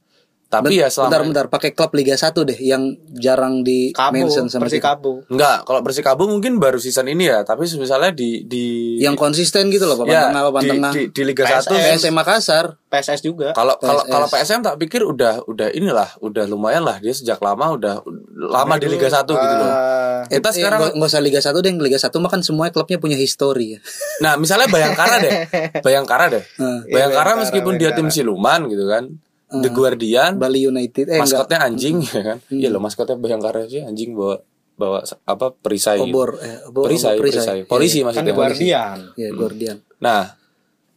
[0.47, 4.15] Tapi ya selama Bentar bentar pakai klub Liga 1 deh yang jarang di Kabu.
[4.15, 4.95] mention sama kita.
[4.95, 5.27] Persikabu.
[5.27, 9.83] Enggak, kalau Persikabo mungkin baru season ini ya, tapi misalnya di di Yang konsisten gitu
[9.83, 10.91] loh papan ya, tengah papan di, tengah.
[10.95, 11.75] di, di Liga PSM.
[11.75, 12.65] 1 PSM Makassar.
[12.87, 13.51] PSS juga.
[13.51, 14.13] kalau kalau PSS.
[14.15, 17.99] kalau PSM tak pikir udah udah inilah, udah lumayan lah dia sejak lama udah
[18.47, 19.67] lama di Liga 1 gitu loh.
[19.67, 22.71] Eh, Kita Eh, sekarang nggak nggak usah Liga 1 deh, Liga 1 mah kan semua
[22.71, 23.79] klubnya punya histori ya.
[24.23, 25.31] Nah, misalnya Bayangkara deh.
[25.85, 26.43] Bayangkara deh.
[26.55, 26.87] Hmm.
[26.87, 29.11] Bayangkara Bayangkara, meskipun dia tim siluman gitu kan.
[29.47, 32.37] The Guardian, Bali United eh enggak maskotnya anjing ya kan.
[32.49, 34.43] Iya loh, maskotnya Bayangkara sih anjing bawa
[34.75, 36.03] bawa apa perisai.
[36.03, 36.11] gitu.
[36.11, 37.59] obor eh obor, Perisai, obor, perisai.
[37.63, 38.27] Polisi kan maksudnya.
[38.27, 38.97] di Guardian.
[39.15, 39.77] Ya, Guardian.
[39.97, 40.35] Nah,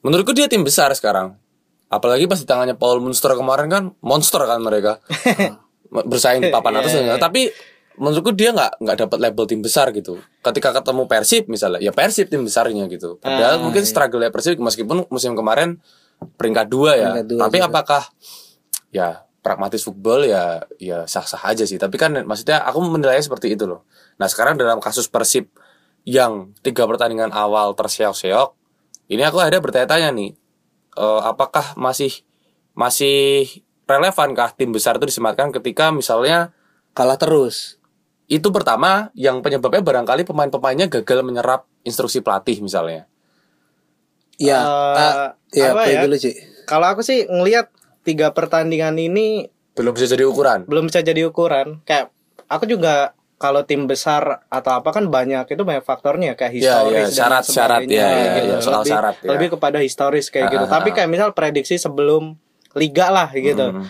[0.00, 1.38] menurutku dia tim besar sekarang.
[1.86, 4.98] Apalagi pas di tangannya Paul Munster kemarin kan monster kan mereka.
[6.10, 6.94] Bersaing di papan atas.
[7.18, 7.50] Tapi
[7.96, 10.18] menurutku dia nggak nggak dapat label tim besar gitu.
[10.38, 13.18] Ketika ketemu Persib misalnya, ya Persib tim besarnya gitu.
[13.18, 15.78] Padahal mungkin struggle ya Persib meskipun musim kemarin
[16.36, 17.10] peringkat dua ya.
[17.16, 17.68] Peringkat dua Tapi juga.
[17.72, 18.02] apakah
[18.90, 21.80] ya pragmatis football ya ya sah-sah aja sih.
[21.80, 23.88] Tapi kan maksudnya aku menilainya seperti itu loh.
[24.20, 25.48] Nah sekarang dalam kasus Persib
[26.04, 28.56] yang tiga pertandingan awal terseok-seok,
[29.12, 30.30] ini aku ada bertanya-tanya nih,
[30.96, 32.24] eh, apakah masih
[32.72, 33.48] masih
[33.84, 36.54] relevankah tim besar itu disematkan ketika misalnya
[36.90, 37.78] Kalah terus.
[38.30, 43.06] Itu pertama yang penyebabnya barangkali pemain-pemainnya gagal menyerap instruksi pelatih misalnya.
[44.40, 46.02] Ya, Eh, ah, ya, apa play ya?
[46.06, 46.34] dulu sih.
[46.66, 47.70] Kalau aku sih ngelihat
[48.02, 50.64] tiga pertandingan ini Belum bisa jadi ukuran.
[50.64, 51.80] belum bisa jadi ukuran.
[51.82, 52.10] Kayak
[52.46, 56.92] aku juga kalau tim besar atau apa kan banyak itu banyak faktornya kayak Ya, historis
[56.92, 58.52] ya, dan syarat-syarat, sebagainya, ya, ya, kayak gitu.
[58.52, 59.28] ya, soal lebih, syarat, ya.
[59.30, 60.64] lebih kepada historis kayak Ah, gitu.
[60.64, 60.94] ah, Tapi ah.
[60.94, 62.36] kayak misal prediksi sebelum
[62.72, 63.66] liga lah gitu.
[63.72, 63.88] Hmm.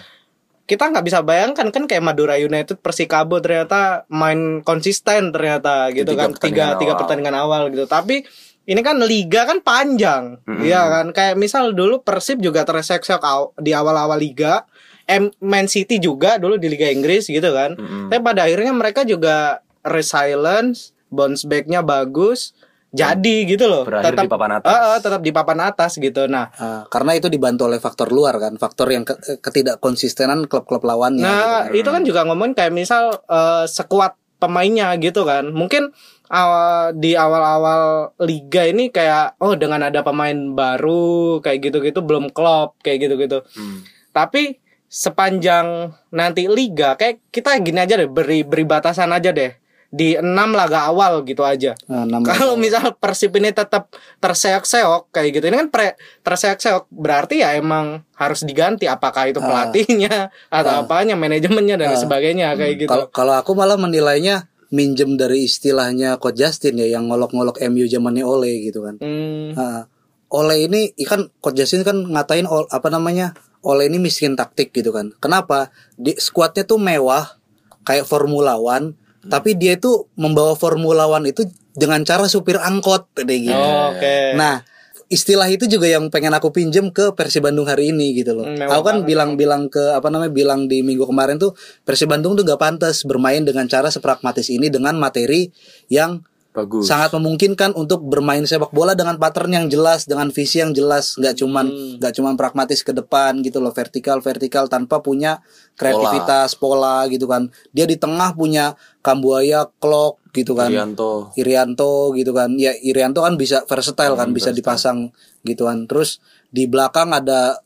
[0.65, 6.21] Kita nggak bisa bayangkan kan kayak Madura United Persikabo ternyata main konsisten ternyata gitu tiga
[6.21, 7.01] kan tiga pertandingan tiga awal.
[7.03, 7.85] pertandingan awal gitu.
[7.85, 8.23] Tapi
[8.71, 10.63] ini kan liga kan panjang, Mm-mm.
[10.63, 11.07] Iya kan?
[11.11, 14.63] Kayak misal dulu Persib juga terseok-seok di awal-awal liga,
[15.05, 17.75] M Man City juga dulu di Liga Inggris gitu kan.
[17.75, 18.07] Mm-mm.
[18.07, 22.55] Tapi pada akhirnya mereka juga resilience, bounce back-nya bagus,
[22.91, 23.83] jadi gitu loh.
[23.83, 24.71] Berakhir di papan atas.
[24.71, 26.23] Eh, eh, tetap di papan atas gitu.
[26.27, 31.23] Nah, Ah, karena itu dibantu oleh faktor luar kan, faktor yang ke- ketidakkonsistenan klub-klub lawannya.
[31.23, 31.83] nah gitu.
[31.83, 35.53] itu kan juga ngomongin kayak misal eh, sekuat pemainnya gitu kan.
[35.53, 35.93] Mungkin
[36.33, 42.81] awal di awal-awal liga ini kayak oh dengan ada pemain baru kayak gitu-gitu belum klop
[42.81, 43.45] kayak gitu-gitu.
[43.53, 43.85] Hmm.
[44.11, 44.57] Tapi
[44.91, 49.60] sepanjang nanti liga kayak kita gini aja deh beri beri batasan aja deh
[49.91, 51.75] di enam laga awal gitu aja.
[51.85, 53.91] Nah, Kalau misal Persib ini tetap
[54.23, 55.89] terseok-seok kayak gitu, ini kan pre
[56.23, 62.87] terseok-seok berarti ya emang harus diganti apakah itu pelatihnya atau apanya manajemennya dan sebagainya kayak
[62.87, 62.89] gitu.
[62.89, 68.23] Kalau kalau aku malah menilainya minjem dari istilahnya Coach Justin ya yang ngolok-ngolok MU zamannya
[68.23, 68.95] Ole gitu kan.
[69.03, 69.83] Hmm, Ah,
[70.31, 74.95] Ole ini ikan Coach Justin kan ngatain Ol- apa namanya Ole ini miskin taktik gitu
[74.95, 75.11] kan.
[75.19, 75.75] Kenapa?
[75.99, 77.35] Di skuadnya tuh mewah
[77.83, 78.95] kayak Formula One,
[79.29, 81.45] tapi dia itu membawa Formula One itu
[81.77, 83.57] dengan cara supir angkot kayak gitu.
[83.57, 84.33] Oh, Oke.
[84.35, 84.65] Nah,
[85.11, 88.47] istilah itu juga yang pengen aku pinjem ke Persib Bandung hari ini gitu loh.
[88.47, 91.53] Mewah aku kan bilang-bilang ke apa namanya bilang di minggu kemarin tuh
[91.83, 95.51] Persib Bandung tuh gak pantas bermain dengan cara sepragmatis ini dengan materi
[95.91, 96.91] yang Bagus.
[96.91, 101.15] sangat memungkinkan untuk bermain sepak bola dengan pattern yang jelas dengan visi yang jelas.
[101.15, 101.67] Nggak cuman
[102.03, 103.71] nggak cuman pragmatis ke depan gitu loh.
[103.71, 105.39] Vertikal vertikal tanpa punya
[105.79, 107.55] kreativitas pola, gitu kan.
[107.71, 110.75] Dia di tengah punya Kambuaya Klok gitu kan.
[110.75, 111.31] Irianto.
[111.39, 112.59] Irianto gitu kan.
[112.59, 115.15] Ya Irianto kan bisa versatile kan bisa dipasang
[115.47, 115.87] gitu kan.
[115.87, 116.19] Terus
[116.51, 117.63] di belakang ada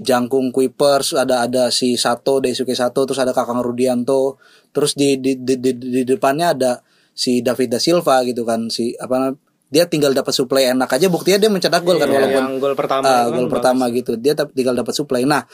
[0.00, 4.40] Jangkung Kuipers ada ada si Sato Daisuke Sato terus ada Kakang Rudianto.
[4.72, 6.72] Terus di di di, di, di depannya ada
[7.14, 9.32] si David da Silva gitu kan si apa
[9.70, 12.74] dia tinggal dapat supply enak aja buktinya dia mencetak gol kan Iya, walaupun yang gol
[12.74, 13.52] pertama kan gol bagus.
[13.54, 15.46] pertama gitu dia tinggal dapat supply nah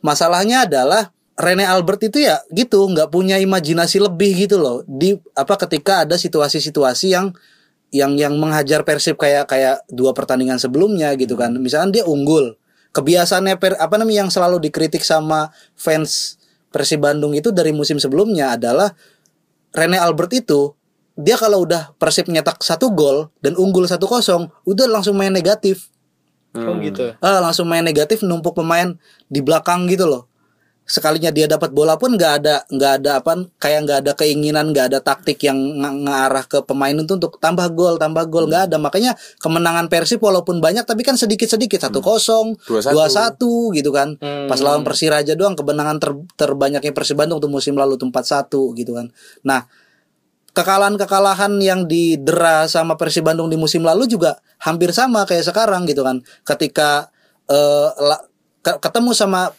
[0.00, 4.82] masalahnya adalah Rene Albert itu ya gitu nggak punya imajinasi lebih gitu loh.
[4.90, 7.30] Di apa ketika ada situasi-situasi yang
[7.94, 11.54] yang yang menghajar Persib kayak kayak dua pertandingan sebelumnya gitu kan.
[11.62, 12.58] Misalkan dia unggul
[12.90, 16.42] kebiasaannya per, apa namanya yang selalu dikritik sama fans
[16.74, 18.90] Persib Bandung itu dari musim sebelumnya adalah
[19.70, 20.74] Rene Albert itu
[21.18, 25.90] dia kalau udah Persib nyetak satu gol dan unggul satu kosong udah langsung main negatif.
[26.54, 27.12] Oh gitu.
[27.20, 28.94] ah langsung main negatif numpuk pemain
[29.26, 30.30] di belakang gitu loh.
[30.88, 34.88] Sekalinya dia dapat bola pun nggak ada nggak ada apa kayak nggak ada keinginan nggak
[34.88, 38.76] ada taktik yang ng- ngarah ke pemain itu untuk tambah gol tambah gol nggak ada.
[38.80, 42.96] Makanya kemenangan Persib walaupun banyak tapi kan sedikit sedikit satu kosong Dua satu.
[43.12, 44.16] satu gitu kan.
[44.16, 44.48] Hmm.
[44.48, 48.96] pas lawan Persiraja doang kemenangan ter- terbanyaknya Persib Bandung tuh musim lalu tuh 4-1 gitu
[48.96, 49.12] kan.
[49.44, 49.68] Nah
[50.52, 56.02] kekalahan-kekalahan yang didera sama Persib Bandung di musim lalu juga hampir sama kayak sekarang gitu
[56.02, 56.20] kan.
[56.44, 57.10] Ketika
[57.48, 58.24] eh, la-
[58.62, 59.52] ke- ketemu sama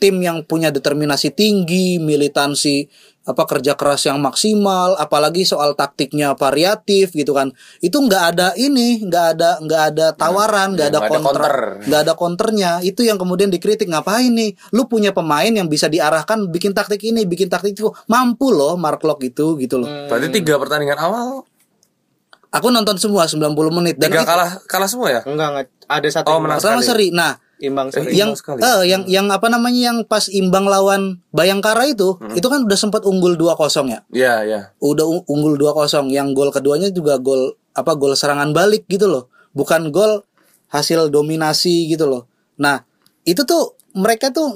[0.00, 2.88] tim yang punya determinasi tinggi, militansi
[3.20, 7.52] apa kerja keras yang maksimal, apalagi soal taktiknya variatif gitu kan.
[7.78, 11.54] Itu nggak ada ini, nggak ada nggak ada tawaran, nggak ya, ada counter.
[11.84, 12.70] nggak ada counternya.
[12.80, 14.56] Itu yang kemudian dikritik ngapain nih?
[14.72, 17.92] Lu punya pemain yang bisa diarahkan bikin taktik ini, bikin taktik itu.
[18.08, 20.08] Mampu loh Mark Locke itu gitu loh.
[20.08, 21.44] Berarti tiga pertandingan awal
[22.50, 25.20] Aku nonton semua 90 menit dan tiga itu- kalah kalah semua ya?
[25.22, 25.66] Enggak, enggak.
[25.86, 27.14] Ada satu Oh, menang seri.
[27.14, 28.16] Nah, imbang seri.
[28.16, 28.60] yang sekali.
[28.60, 33.04] eh yang yang apa namanya yang pas imbang lawan Bayangkara itu, itu kan udah sempat
[33.04, 34.00] unggul 2-0 ya.
[34.10, 34.60] Iya, iya.
[34.80, 36.08] Udah un- unggul 2-0.
[36.08, 39.28] Yang gol keduanya juga gol apa gol serangan balik gitu loh.
[39.52, 40.24] Bukan gol
[40.72, 42.26] hasil dominasi gitu loh.
[42.58, 42.82] Nah,
[43.22, 44.48] itu tuh mereka tuh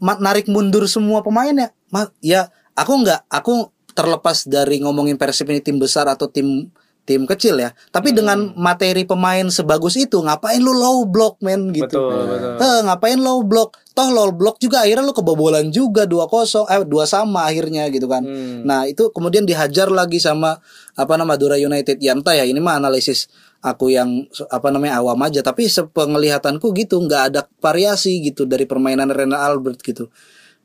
[0.00, 1.72] narik mundur semua pemainnya.
[1.88, 6.70] Ma- ya, aku nggak aku terlepas dari ngomongin Persib ini tim besar atau tim
[7.08, 7.72] tim kecil ya.
[7.88, 11.88] Tapi dengan materi pemain sebagus itu, ngapain lu low block men gitu.
[11.88, 12.52] Betul, betul.
[12.60, 13.80] Eh, ngapain low block?
[13.96, 18.20] Toh low block juga akhirnya lu kebobolan juga 2-0 eh 2 sama akhirnya gitu kan.
[18.20, 18.68] Hmm.
[18.68, 20.60] Nah, itu kemudian dihajar lagi sama
[20.92, 21.96] apa nama Madura United.
[22.04, 23.32] Ya entah ya ini mah analisis
[23.64, 29.08] aku yang apa namanya awam aja tapi sepenglihatanku gitu nggak ada variasi gitu dari permainan
[29.08, 30.12] Rena Albert gitu.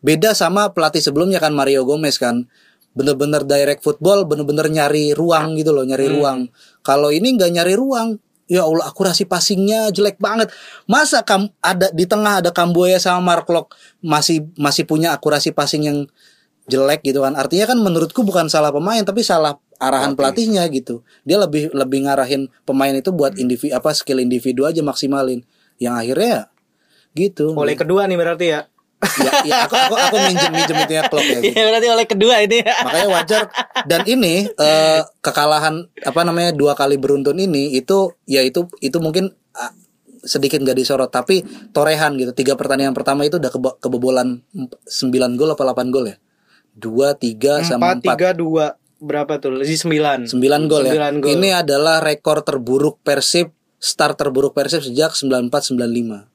[0.03, 2.51] Beda sama pelatih sebelumnya kan Mario Gomez kan.
[2.93, 6.49] Bener-bener direct football bener-bener nyari ruang gitu loh nyari ruang.
[6.85, 10.53] Kalau ini nggak nyari ruang ya Allah akurasi passingnya jelek banget.
[10.85, 13.73] Masa kam ada di tengah ada Kamboya sama Mark Locke
[14.05, 15.99] masih masih punya akurasi passing yang
[16.69, 17.33] jelek gitu kan.
[17.33, 21.01] Artinya kan menurutku bukan salah pemain tapi salah arahan pelatihnya gitu.
[21.27, 25.43] Dia lebih lebih ngarahin pemain itu buat individu apa skill individu aja maksimalin.
[25.81, 26.43] Yang akhirnya ya
[27.13, 27.53] gitu.
[27.53, 28.61] Oleh kedua nih berarti ya.
[29.19, 31.53] Ya, ya aku aku aku minjem minjem itu ya klub ya gitu.
[31.53, 32.59] Iya berarti oleh kedua ini.
[32.63, 33.41] makanya wajar
[33.85, 39.31] dan ini eh, kekalahan apa namanya dua kali beruntun ini itu ya itu itu mungkin
[39.53, 39.71] ah,
[40.23, 44.87] sedikit nggak disorot tapi torehan gitu tiga pertandingan pertama itu udah kebo- kebobolan 9
[45.35, 46.15] gol apa 8 gol ya
[46.73, 48.65] dua tiga sama Empat empat tiga dua
[49.03, 49.59] berapa tuh?
[49.61, 50.19] Jadi sembilan.
[50.25, 50.95] 9 gol ya.
[50.95, 51.29] Sembilan gol.
[51.35, 56.31] Ini adalah rekor terburuk Persib, start terburuk Persib sejak 94 95.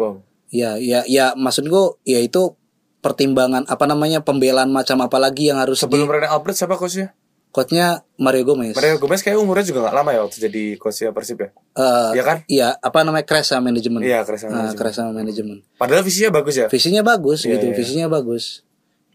[0.00, 0.24] Wow.
[0.52, 2.52] Ya, ya, ya maksud gue ya itu
[3.00, 7.16] pertimbangan apa namanya pembelaan macam apa lagi yang harus Sebelum di Rene Albert siapa coachnya?
[7.52, 8.72] coachnya Mario Gomez.
[8.72, 11.48] Mario Gomez kayak umurnya juga gak lama ya waktu jadi coachnya Persib ya.
[11.76, 12.36] Eh, Iya kan?
[12.48, 14.00] Iya, apa namanya sama manajemen.
[14.00, 14.78] Iya, sama Nah, manajemen.
[14.80, 15.56] crash sama manajemen.
[15.76, 16.66] Padahal visinya bagus ya.
[16.72, 17.76] Visinya bagus Iya, gitu, iya.
[17.76, 18.44] visinya bagus.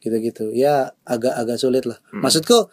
[0.06, 0.54] Gitu-gitu.
[0.54, 1.98] Ya agak-agak sulit lah.
[2.14, 2.22] Hmm.
[2.22, 2.70] Maksudku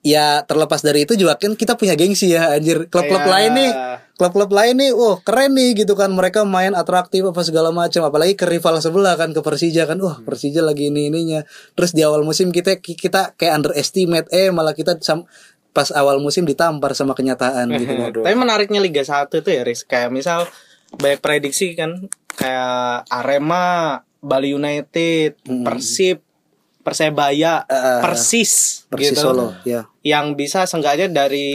[0.00, 2.88] ya terlepas dari itu juga kan kita punya gengsi ya anjir.
[2.88, 3.30] Klub-klub Iya.
[3.36, 3.70] lain nih,
[4.14, 6.10] klub-klub lain nih, wah keren nih gitu kan.
[6.10, 8.06] Mereka main atraktif apa segala macam.
[8.06, 9.98] Apalagi ke rival sebelah kan ke Persija kan.
[9.98, 11.42] Wah, Persija lagi ini ininya.
[11.74, 15.26] Terus di awal musim kita kita kayak underestimate eh malah kita sam-
[15.74, 18.10] pas awal musim ditampar sama kenyataan gitu kan.
[18.24, 20.46] Tapi menariknya Liga 1 itu ya Riz Kayak misal
[20.94, 26.22] banyak prediksi kan Kayak Arema Bali United Persib
[26.78, 29.26] Persebaya Eh, Persis Persis gitu.
[29.26, 29.90] Solo, ya.
[30.04, 31.48] Yang bisa seenggaknya dari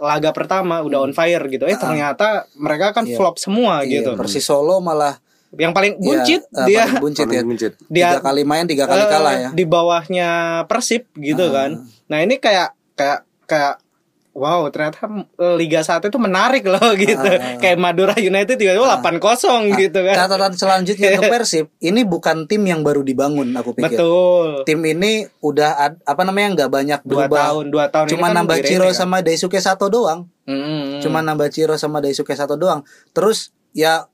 [0.00, 1.68] laga pertama udah on fire gitu.
[1.68, 4.16] Eh ternyata mereka kan flop semua Iya, gitu.
[4.16, 5.20] Persis Solo malah
[5.52, 7.28] Yang paling buncit ya, eh, dia paling buncit ya.
[7.28, 7.72] Paling buncit.
[7.92, 9.48] Dia- tiga kali main tiga kali eh, kalah ya.
[9.52, 10.28] Di bawahnya
[10.64, 11.84] Persib gitu kan.
[12.08, 13.76] Nah ini kayak Kayak Kayak
[14.32, 15.04] Wow ternyata
[15.36, 17.20] eh, Liga 1 itu menarik loh gitu
[17.60, 19.20] Kayak Madura United tiba-tiba 8-0
[19.76, 23.92] gitu kan Catatan selanjutnya ke Persib, ini bukan tim yang baru dibangun aku pikir.
[23.92, 27.38] Betul Tim ini udah ad- apa namanya nggak banyak Dua berubah.
[27.46, 28.96] tahun Dua tahun Cuma kan nambah Ciro kan?
[28.96, 30.24] sama Daisuke Sato doang.
[30.44, 31.04] Mm-mm.
[31.04, 32.80] Cuma nambah Ciro sama Daisuke Sato doang.
[33.12, 34.08] Terus ya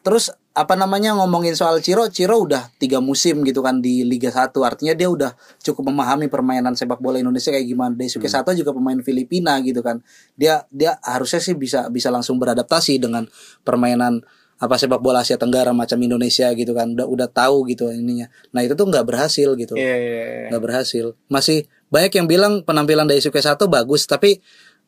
[0.00, 4.52] terus apa namanya ngomongin soal Ciro, Ciro udah tiga musim gitu kan di Liga 1
[4.60, 5.32] artinya dia udah
[5.64, 7.96] cukup memahami permainan sepak bola Indonesia kayak gimana.
[7.96, 8.44] Daisuke Hmm.
[8.44, 10.04] Sato juga pemain Filipina gitu kan.
[10.36, 13.24] Dia dia harusnya sih bisa bisa langsung beradaptasi dengan
[13.64, 14.20] permainan
[14.60, 16.92] apa sepak bola Asia Tenggara macam Indonesia gitu kan.
[16.92, 18.28] Udah udah tahu gitu ininya.
[18.52, 20.46] Nah, itu tuh nggak berhasil gitu Iya iya iya.
[20.52, 21.16] nggak berhasil.
[21.32, 24.36] Masih banyak yang bilang penampilan Daisuke Sato bagus, tapi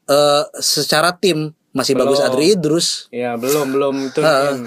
[0.05, 2.31] eh secara tim masih bagus Belum.
[2.31, 4.23] Adri Idrus, Iya belum belum itu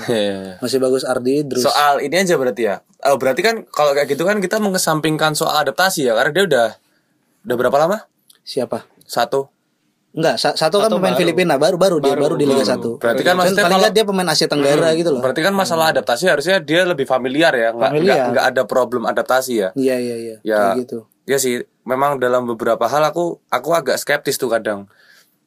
[0.08, 0.60] Iya.
[0.60, 1.64] masih bagus Ardi Idrus.
[1.64, 2.84] Soal ini aja berarti ya.
[3.02, 6.68] Oh, berarti kan kalau kayak gitu kan kita mengesampingkan soal adaptasi ya karena dia udah
[7.44, 7.98] udah berapa lama?
[8.42, 8.84] Siapa?
[9.02, 9.48] Satu.
[10.12, 11.22] Enggak, sa- satu kan Satu pemain baru.
[11.22, 12.98] Filipina, baru baru dia baru di Liga baru.
[12.98, 12.98] 1.
[12.98, 15.22] Berarti kan Dan maksudnya paling kalau- nggak dia pemain Asia Tenggara gitu loh.
[15.22, 18.16] Berarti kan masalah adaptasi harusnya dia lebih familiar ya, nggak Familiar.
[18.18, 19.70] nggak nggak ada problem adaptasi ya.
[19.74, 20.36] Iya iya iya.
[20.42, 20.60] Ya.
[20.66, 20.98] Kayak gitu.
[21.24, 24.90] Ya sih, memang dalam beberapa hal aku aku agak skeptis tuh kadang.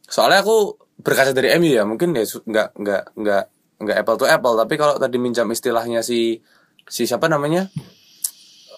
[0.07, 3.45] Soalnya aku berkaca dari MU ya, mungkin ya nggak nggak nggak
[3.81, 6.45] nggak apple to apple, tapi kalau tadi minjam istilahnya si
[6.87, 7.69] si siapa namanya?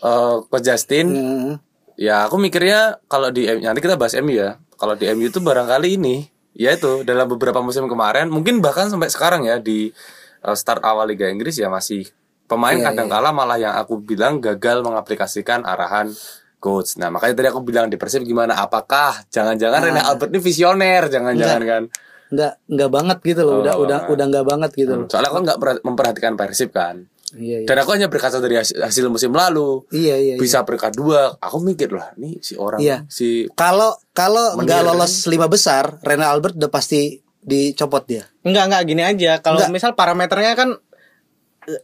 [0.03, 1.53] Eh Coach Justin, Hmm.
[1.95, 4.59] ya aku mikirnya kalau di nanti kita bahas MU ya.
[4.75, 9.09] Kalau di MU itu barangkali ini ya itu dalam beberapa musim kemarin, mungkin bahkan sampai
[9.09, 9.95] sekarang ya di
[10.43, 12.11] eh, start awal Liga Inggris ya masih
[12.51, 16.11] pemain Iya, kadang kala malah yang aku bilang gagal mengaplikasikan arahan
[16.63, 16.95] coach.
[16.97, 18.55] Nah, makanya tadi aku bilang di Persib gimana?
[18.57, 19.87] Apakah jangan-jangan Nah.
[19.91, 21.11] Rene Albert ini visioner?
[21.11, 21.83] Jangan-jangan kan?
[22.31, 23.53] Enggak enggak banget gitu loh.
[23.53, 25.07] Oh, udah udah udah enggak banget gitu loh.
[25.11, 27.05] Soalnya aku nggak per- memperhatikan Persib kan.
[27.33, 27.67] Iya iya.
[27.67, 29.83] Dan aku hanya berkaca dari hasil, hasil musim lalu.
[29.89, 30.35] Iya iya.
[30.37, 30.41] iya.
[30.41, 31.33] Bisa peringkat dua.
[31.41, 33.09] Aku mikir lah, nih si orang Iya.
[33.09, 38.29] si Kalau kalau nggak Menir, lolos lima besar, Rene Albert udah pasti dicopot dia.
[38.45, 39.73] Enggak enggak gini aja Kalau Enggak.
[39.73, 40.77] misal parameternya kan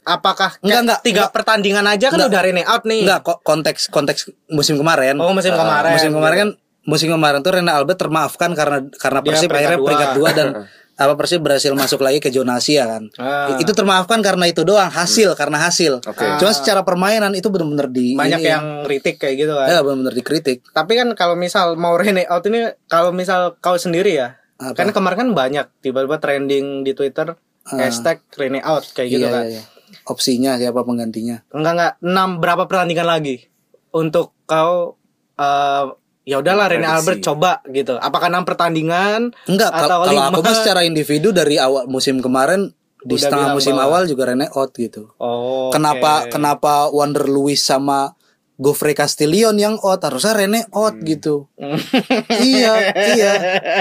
[0.03, 1.33] Apakah Enggak, enggak, Tiga enggak.
[1.33, 2.31] pertandingan aja kan Enggak.
[2.31, 5.15] udah Rene out nih Enggak kok konteks konteks musim kemarin.
[5.17, 5.93] Oh, musim Uh, kemarin.
[5.95, 6.51] Musim kemarin kan
[6.83, 9.87] musim kemarin tuh Rene Albert termaafkan karena karena Dia Persib akhirnya dua.
[9.87, 10.49] peringkat dua dan
[10.99, 13.07] apa Persib berhasil masuk lagi ke zona Asia kan.
[13.15, 13.55] Ah.
[13.55, 16.03] Itu termaafkan karena itu doang hasil karena hasil.
[16.03, 16.27] Oke.
[16.37, 20.11] Cuma secara permainan itu benar-benar di Banyak ini, yang kritik kayak gitu kan ya benar-benar
[20.11, 20.67] dikritik.
[20.69, 24.75] Tapi kan kalau misal mau Rene out ini Kalau misal kau sendiri ya Apa?
[24.75, 27.31] Kan kemarin kan banyak Tiba-tiba trending di Twitter
[27.71, 29.21] Hashtag Rene out Kayak gitu.
[29.21, 29.63] Iya, kan iya, iya.
[30.05, 31.45] Opsinya siapa penggantinya?
[31.51, 33.45] Enggak enggak enam berapa pertandingan lagi
[33.91, 34.97] untuk kau
[35.35, 35.85] eh
[36.25, 36.85] ya udahlah Rene.
[36.85, 37.97] Albert coba gitu.
[37.97, 39.33] Apakah enam pertandingan?
[39.45, 40.45] Enggak, kal- Atau kalau aku lima?
[40.45, 44.51] mah secara individu dari awal musim kemarin di Udah setengah musim bahwa- awal juga Rene
[44.51, 45.09] out gitu.
[45.17, 45.71] Oh.
[45.71, 46.31] Kenapa oke.
[46.31, 48.13] kenapa Wander Lewis sama
[48.59, 51.47] Gofre Castillion yang out harusnya Rene out gitu
[52.43, 53.33] iya iya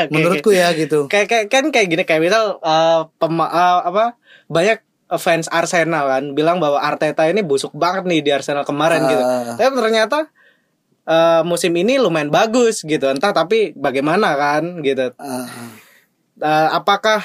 [0.07, 4.05] menurutku ya gitu kayak kayak kan kayak gini kayak misal eh, pema- eh, apa
[4.47, 4.79] banyak
[5.15, 9.23] fans Arsenal kan bilang bahwa Arteta ini busuk banget nih di Arsenal kemarin gitu.
[9.23, 9.55] Ah.
[9.55, 10.27] Tapi ternyata
[11.07, 13.07] eh, musim ini lumayan bagus gitu.
[13.07, 15.15] Entah tapi bagaimana kan gitu.
[15.15, 15.47] Ah,
[16.37, 17.23] Eh, apakah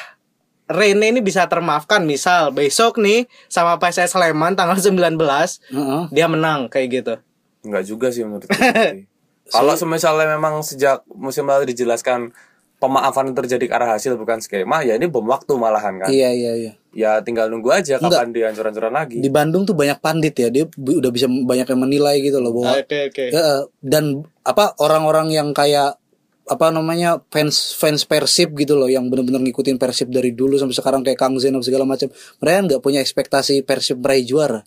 [0.71, 6.03] Rene ini bisa termaafkan misal besok nih sama PSS Sleman tanggal 19 heeh.
[6.09, 7.15] dia menang kayak gitu.
[7.63, 8.59] Enggak juga sih menurut gue.
[9.45, 12.31] Kalau misalnya memang sejak musim lalu dijelaskan
[12.77, 16.11] pemaafan terjadi ke arah hasil bukan skema, ya ini bom waktu malahan kan.
[16.11, 19.17] iya iya iya Ya tinggal nunggu aja kapan dihancur-hancuran lagi.
[19.17, 22.51] di Bandung tuh banyak pandit ya dia bu- udah bisa banyak yang menilai gitu loh
[22.53, 23.25] bahwa Oke oke.
[23.29, 24.05] Ya, eh, dan
[24.43, 25.97] apa orang-orang yang kayak
[26.43, 31.01] apa namanya fans fans Persib gitu loh yang benar-benar ngikutin Persib dari dulu sampai sekarang
[31.01, 32.11] kayak Kang Zen segala macam
[32.43, 34.61] mereka nggak punya ekspektasi Persib meraih juara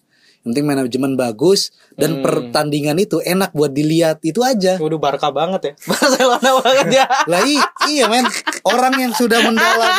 [0.45, 5.61] yang penting manajemen bagus dan pertandingan itu enak buat dilihat itu aja Waduh Barca banget
[5.63, 5.73] ya.
[5.83, 7.05] Barcelona banget ya.
[7.25, 7.41] lah
[7.83, 8.29] iya men
[8.63, 9.89] orang yang sudah mendalam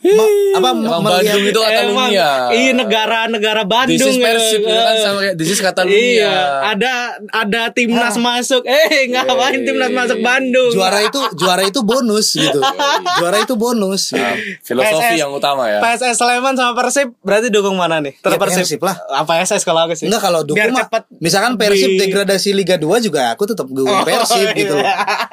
[0.00, 2.28] me- apa Emang melihat Bandung itu Catalunya.
[2.52, 3.96] iya negara-negara Bandung.
[3.96, 4.24] This is ya.
[4.24, 5.98] Persib ya kan sama kayak this is Catalunya.
[5.98, 6.34] Iya,
[6.68, 6.94] ada
[7.32, 8.62] ada timnas masuk.
[8.62, 10.24] Eh, ngapain Iya, timnas iya, masuk iya.
[10.24, 10.70] Bandung?
[10.72, 12.60] juara itu juara itu bonus gitu
[13.18, 14.20] juara itu bonus gitu.
[14.20, 15.80] Nah, filosofi PSS yang utama ya.
[15.80, 18.14] PSS Sleman sama Persib berarti dukung mana nih?
[18.14, 18.62] Tetap Ya, Persib.
[18.62, 18.96] Persib lah.
[19.12, 20.04] Apa SS kalau aku sih?
[20.04, 23.66] Enggak kalau dukung Biar mah cepet misalkan Persib di- degradasi Liga 2 juga aku tetap
[23.66, 24.54] dukung Oh, Persib iya.
[24.54, 24.84] gitu loh.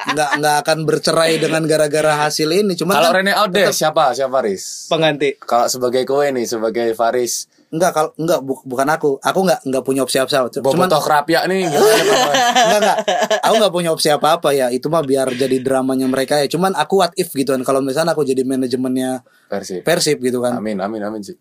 [0.08, 4.12] Enggak enggak akan bercerai dengan gara-gara hasil ini cuma Kalau kan Rene out deh siapa?
[4.12, 4.88] Siapa Riz?
[4.88, 5.36] pengganti.
[5.38, 9.10] Kalau sebagai kowe nih sebagai Faris enggak kalau enggak bu- bukan aku.
[9.20, 10.50] Aku enggak enggak punya opsi apa-apa.
[10.52, 11.94] Cuman Bobotoh Krapia nih gimana
[12.66, 12.98] enggak enggak.
[13.40, 14.68] Aku enggak punya opsi apa-apa ya.
[14.68, 16.48] Itu mah biar jadi dramanya mereka ya.
[16.48, 17.62] Cuman aku what if gitu kan.
[17.62, 19.82] Kalau misalnya aku jadi manajemennya Persib.
[19.82, 20.56] Persib gitu kan.
[20.56, 21.38] Amin amin amin sih.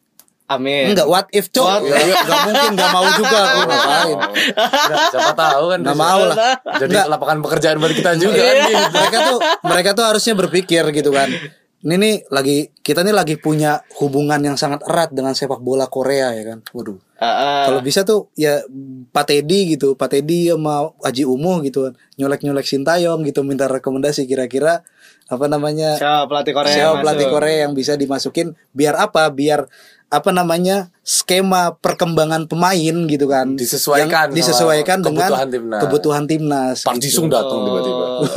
[0.48, 0.90] Amin.
[0.90, 1.64] Enggak what if cok.
[1.78, 4.16] What Ya, ya, enggak mungkin enggak mau juga aku ngapain.
[4.56, 6.02] Nggak, siapa tahu kan Enggak Riz.
[6.02, 6.36] mau lah.
[6.74, 7.06] Jadi Enggak.
[7.06, 8.48] lapangan pekerjaan buat kita juga Iya.
[8.48, 8.80] kan gitu.
[8.94, 11.28] mereka tuh mereka tuh harusnya berpikir gitu kan
[11.78, 16.34] ini nih lagi kita nih lagi punya hubungan yang sangat erat dengan sepak bola Korea
[16.34, 17.62] ya kan waduh Ah, ah.
[17.66, 18.62] kalau bisa tuh ya
[19.08, 23.66] Pak Teddy gitu Pak Teddy sama Haji Umuh gitu kan nyolek nyolek Sintayong gitu minta
[23.66, 24.82] rekomendasi kira-kira
[25.26, 26.72] apa namanya siapa pelatih Korea?
[26.72, 27.26] siapa pelatih?
[27.28, 29.70] Korea yang bisa dimasukin biar apa biar
[30.08, 35.80] apa namanya skema perkembangan pemain gitu kan Disesuaikan Yang disesuaikan dengan kebutuhan timnas.
[35.80, 37.04] kebutuhan timnas Pak gitu.
[37.04, 38.04] Jisung datang tiba-tiba.
[38.18, 38.28] Oh.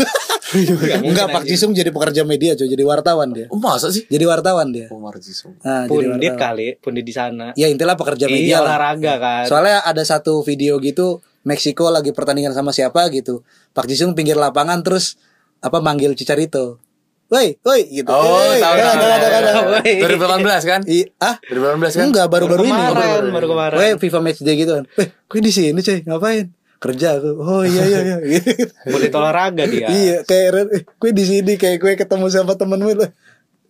[1.01, 3.47] Enggak, Pak Jisung jadi pekerja media, coy, jadi wartawan dia.
[3.47, 4.03] Oh, masa sih?
[4.05, 4.91] Jadi wartawan dia.
[4.91, 5.55] Umar Jisung.
[5.57, 6.43] Nah, jadi Pundit wartawan.
[6.43, 7.55] kali, pundit di sana.
[7.55, 8.76] Ya intinya pekerja media Iya lah.
[8.76, 9.43] olahraga kan.
[9.47, 13.41] Soalnya ada satu video gitu Meksiko lagi pertandingan sama siapa gitu.
[13.72, 15.15] Pak Jisung pinggir lapangan terus
[15.57, 16.84] apa manggil Cicarito.
[17.32, 18.11] Woi, woi gitu.
[18.11, 19.07] Oh, Woi, tahu ada, tahu.
[19.07, 19.51] ada, ada, ada.
[19.79, 20.03] Woi.
[20.03, 20.82] 2018 kan?
[20.84, 22.05] I, ah, 2018 kan?
[22.11, 22.75] enggak baru-baru ini.
[22.75, 23.77] kemarin, baru kemarin.
[23.79, 24.86] Woi, FIFA Match Day gitu kan.
[24.99, 26.51] Weh, gue di sini coy, ngapain?
[26.84, 27.32] Kerja aku.
[27.39, 28.41] Oh iya iya iya.
[28.91, 29.88] Pundit olahraga dia.
[29.88, 32.99] Iya, kayak eh, gue di sini kayak gue ketemu sama temen gue.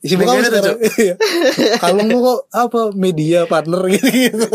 [0.01, 0.77] Bagaimana lu sekarang.
[0.81, 1.15] Iya.
[1.77, 4.47] Kalung lu kok apa media partner gitu gitu.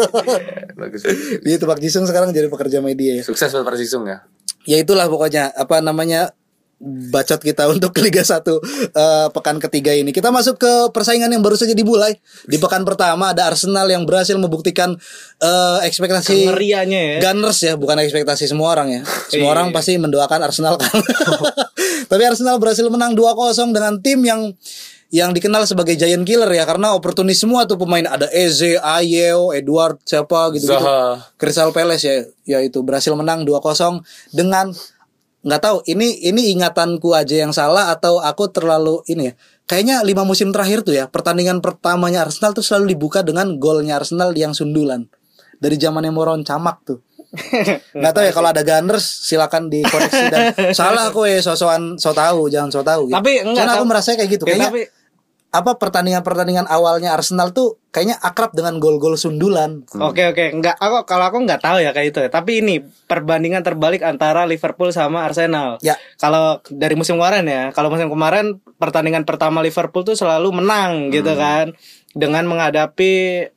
[0.74, 1.06] Bagus.
[1.46, 3.22] Iya tuh Pak Jisung sekarang jadi pekerja media ya.
[3.22, 4.26] Sukses buat Pak Jisung ya.
[4.66, 6.34] Ya itulah pokoknya apa namanya
[6.78, 10.12] bacot kita untuk Liga 1 eh, pekan ketiga ini.
[10.12, 12.20] Kita masuk ke persaingan yang baru saja dimulai.
[12.44, 14.92] Di pekan pertama ada Arsenal yang berhasil membuktikan
[15.40, 17.32] eh, ekspektasi Ngerianya ya.
[17.32, 19.02] Gunners ya, bukan ekspektasi semua orang ya.
[19.32, 19.54] Semua Iya.
[19.56, 20.92] orang pasti mendoakan Arsenal kan.
[22.10, 24.52] Tapi Arsenal berhasil menang 2-0 dengan tim yang
[25.06, 30.02] yang dikenal sebagai giant killer ya karena oportunis semua tuh pemain ada Eze, Ayew, Edward
[30.02, 30.82] siapa gitu-gitu.
[31.38, 34.02] Crystal Palace ya ya itu berhasil menang 2-0
[34.34, 34.74] dengan
[35.46, 39.34] nggak tahu ini ini ingatanku aja yang salah atau aku terlalu ini ya.
[39.66, 44.34] Kayaknya lima musim terakhir tuh ya pertandingan pertamanya Arsenal tuh selalu dibuka dengan golnya Arsenal
[44.34, 45.06] yang sundulan
[45.62, 46.98] dari zamannya Moron Camak tuh.
[47.98, 52.50] nggak tahu ya kalau ada Gunners silakan dikoreksi dan salah aku ya sosokan so tahu
[52.50, 53.18] jangan so tahu gitu.
[53.18, 54.82] Tapi enggak, Soalnya aku merasa kayak gitu Ya, kayaknya tapi
[55.56, 59.88] apa pertandingan-pertandingan awalnya Arsenal tuh kayaknya akrab dengan gol-gol sundulan.
[59.96, 62.18] Oke oke, enggak aku kalau aku nggak tahu ya kayak itu.
[62.22, 62.28] ya.
[62.28, 65.80] Tapi ini perbandingan terbalik antara Liverpool sama Arsenal.
[65.80, 65.96] Ya.
[66.20, 71.32] Kalau dari musim kemarin ya, kalau musim kemarin pertandingan pertama Liverpool tuh selalu menang gitu
[71.32, 71.72] kan
[72.12, 73.48] dengan menghadapi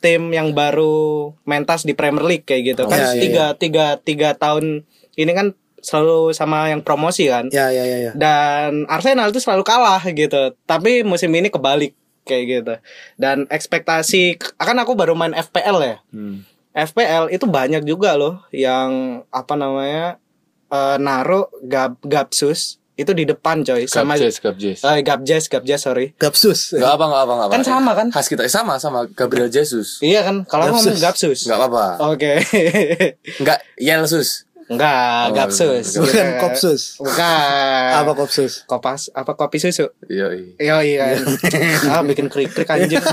[0.00, 4.28] tim yang baru mentas di Premier League kayak gitu kan Ya, ya, tiga tiga tiga
[4.32, 8.12] tahun ini kan selalu sama yang promosi kan Ya ya ya ya.
[8.14, 10.52] dan Arsenal itu selalu kalah gitu.
[10.64, 11.96] Tapi musim ini kebalik
[12.28, 12.74] kayak gitu.
[13.16, 15.96] Dan ekspektasi akan aku baru main FPL ya.
[16.12, 16.44] Hmm.
[16.70, 20.22] FPL itu banyak juga loh yang apa namanya
[20.70, 24.78] eh naruh gab, Gapsus itu di depan coy sama Gabjes, Gabjes.
[24.84, 26.12] Eh, Gabjes, Gabjes sorry.
[26.20, 26.76] Gapsus.
[26.76, 27.52] Gak apa, gak apa, gak apa.
[27.56, 28.06] Kan sama, kan?
[28.12, 29.08] Khas kita, sama, sama.
[29.08, 30.04] Gabriel Jesus.
[30.04, 30.44] Iya kan?
[30.44, 31.00] Kalau ngomong Gapsus.
[31.00, 31.48] Gapsus.
[31.48, 32.12] Gak apa-apa.
[32.12, 32.44] Oke.
[33.40, 34.44] Enggak, Yelsus.
[34.70, 35.98] Enggak, Oh, Gapsus.
[35.98, 36.82] Bukan kopsus.
[37.02, 37.90] Bukan.
[37.90, 38.62] Apa kopsus?
[38.70, 39.90] Kopas apa kopi susu?
[40.06, 40.30] Iya,
[40.62, 41.04] Iya iya.
[41.92, 43.02] ah bikin krik-krik anjir.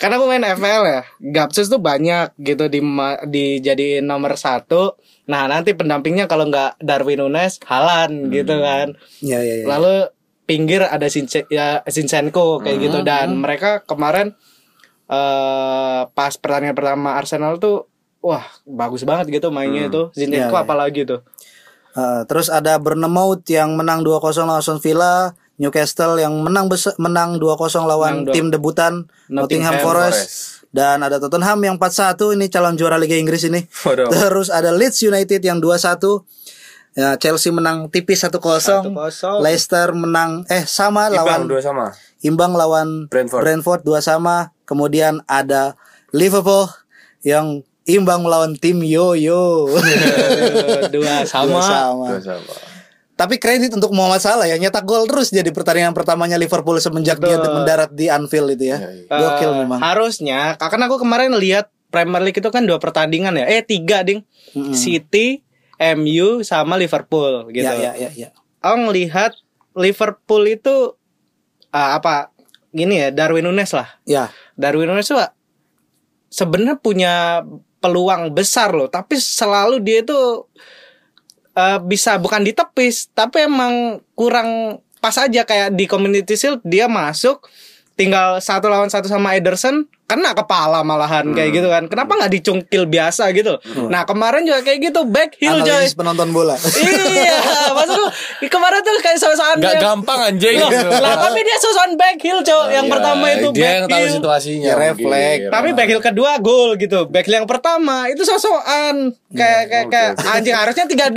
[0.00, 2.80] Karena aku main FPL ya, Gapsus tuh banyak gitu di
[3.28, 4.96] dijadiin nomor satu.
[5.28, 8.96] Nah nanti pendampingnya kalau nggak Darwin Nunes, Halan gitu kan.
[9.20, 9.66] Ya ya ya.
[9.68, 10.08] Lalu
[10.44, 14.36] pinggir ada Since ya Zinchenko kayak gitu dan mereka kemarin
[15.04, 17.88] eh pas pertandingan pertama Arsenal tuh
[18.24, 20.64] wah bagus banget gitu mainnya itu Zinchenko Iya, iya.
[20.64, 21.20] apalagi tuh.
[21.92, 27.54] Uh, terus ada Bournemouth yang menang 2-0 lawan Villa, Newcastle yang menang besa- menang 2-0
[27.84, 30.18] lawan Menang tim debutan Nottingham, Nottingham Forest.
[30.18, 30.66] Forest.
[30.74, 33.62] Dan ada Tottenham yang 4-1 ini calon juara Liga Inggris ini.
[33.84, 34.10] Waduh.
[34.10, 36.26] Terus ada Leeds United yang 2-1.
[36.94, 38.34] Ya, Chelsea menang tipis 1-0.
[38.34, 38.90] 1-0.
[39.38, 41.86] Leicester menang eh sama Imbang, lawan dua sama.
[42.20, 43.82] imbang lawan Brentford.
[43.82, 44.50] dua sama.
[44.62, 45.78] Kemudian ada
[46.10, 46.66] Liverpool
[47.20, 49.68] yang imbang melawan tim Yo Yo.
[50.94, 51.60] Dua sama.
[51.60, 52.06] Dua sama.
[52.16, 52.54] Dua sama.
[53.14, 57.38] Tapi kredit untuk Muhammad Salah ya nyetak gol terus jadi pertandingan pertamanya Liverpool semenjak dia
[57.38, 57.62] Betul.
[57.62, 58.78] mendarat di Anfield itu ya.
[58.82, 59.06] Iya.
[59.06, 59.78] Gokil Eh, memang.
[59.78, 63.46] Harusnya, kan aku kemarin lihat Premier League itu kan dua pertandingan ya.
[63.46, 64.26] Eh tiga ding.
[64.74, 65.46] City,
[65.78, 67.62] MU sama Liverpool gitu.
[67.62, 68.28] Ya ya ya ya.
[68.58, 69.38] Aku ngelihat
[69.78, 70.98] Liverpool itu
[71.70, 72.34] ah, apa
[72.74, 73.94] gini ya Darwin Nunes lah.
[74.02, 74.34] Ya.
[74.58, 75.22] Darwin Nunes tuh
[76.34, 77.46] sebenarnya punya
[77.84, 80.48] peluang besar loh, tapi selalu dia itu
[81.52, 85.44] eh, bisa bukan ditepis, tapi emang kurang pas aja.
[85.44, 87.44] Kayak di Community Shield dia masuk
[87.92, 91.88] tinggal satu lawan satu sama Ederson kena kepala malahan kayak gitu kan.
[91.88, 93.56] Kenapa nggak dicungkil biasa gitu?
[93.88, 95.84] Nah kemarin juga kayak gitu back heel coy.
[95.90, 96.54] Penonton bola.
[97.16, 97.36] iya,
[97.70, 98.06] maksud lu
[98.44, 100.56] kemarin tuh kayak sosokan Gak yang- gampang anjing.
[100.56, 103.86] Loh, lah tapi dia sosokan back heel cowok yang Iya, pertama itu dia back yang
[103.86, 104.14] tahu heel.
[104.14, 104.66] situasinya.
[104.66, 105.44] Ya, refleks.
[105.48, 106.98] Tapi back heel kedua gol gitu.
[107.06, 108.94] Back heel yang pertama itu sosokan
[109.30, 111.16] kayak kayak kayak anjing harusnya 3-2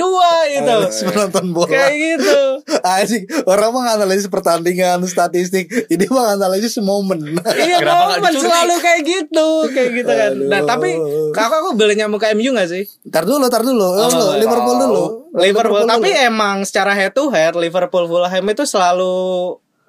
[0.56, 0.78] gitu.
[0.80, 1.68] Analisis penonton bola.
[1.68, 2.40] Kayak gitu.
[2.98, 5.68] Anjing, orang mah analisis pertandingan, statistik.
[5.88, 7.36] Ini mah analisis momen.
[7.38, 10.34] Iya momen selalu kayak gitu, kayak gitu kan.
[10.48, 10.68] Nah, Aduh.
[10.70, 10.90] tapi
[11.34, 12.84] kakak aku beli nyamuk ke MU gak sih?
[13.10, 13.84] Tar dulu, tar dulu.
[13.84, 15.04] Oh, Liverpool dulu.
[15.38, 16.28] Liverpool, tapi dulu.
[16.28, 19.14] emang secara head to head Liverpool Fulham itu selalu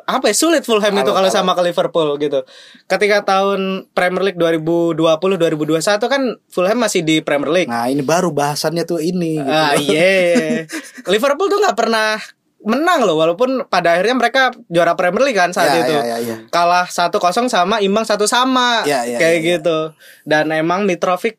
[0.09, 2.41] apa ya sulit Fulham itu kalau sama ke Liverpool gitu.
[2.89, 7.69] Ketika tahun Premier League 2020 2021 kan Fulham masih di Premier League.
[7.69, 9.37] Nah, ini baru bahasannya tuh ini.
[9.37, 9.53] gitu.
[9.53, 10.65] Ah iya.
[11.13, 12.17] Liverpool tuh nggak pernah
[12.61, 15.95] menang loh walaupun pada akhirnya mereka juara Premier League kan saat Ya, itu.
[15.95, 16.37] ya, ya, ya.
[16.49, 17.15] Kalah 1-0
[17.47, 18.83] sama imbang satu sama.
[18.83, 19.49] Ya, ya, kayak ya, ya.
[19.57, 19.79] gitu.
[20.23, 21.39] Dan emang Mitrovic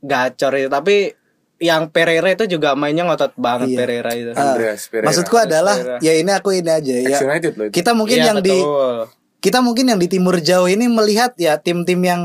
[0.00, 1.12] gacor itu tapi
[1.60, 3.78] yang Pereira itu juga mainnya ngotot banget Iya.
[3.78, 4.30] Pereira itu.
[4.32, 5.06] Ah, Andreas Pereira.
[5.06, 5.96] Maksudku adalah Pereira.
[6.00, 7.04] ya ini aku ini aja ya.
[7.06, 7.74] Ex United loh itu.
[7.76, 8.96] Kita mungkin Iya, yang di betul.
[9.38, 12.22] kita mungkin yang di timur jauh ini melihat ya tim-tim yang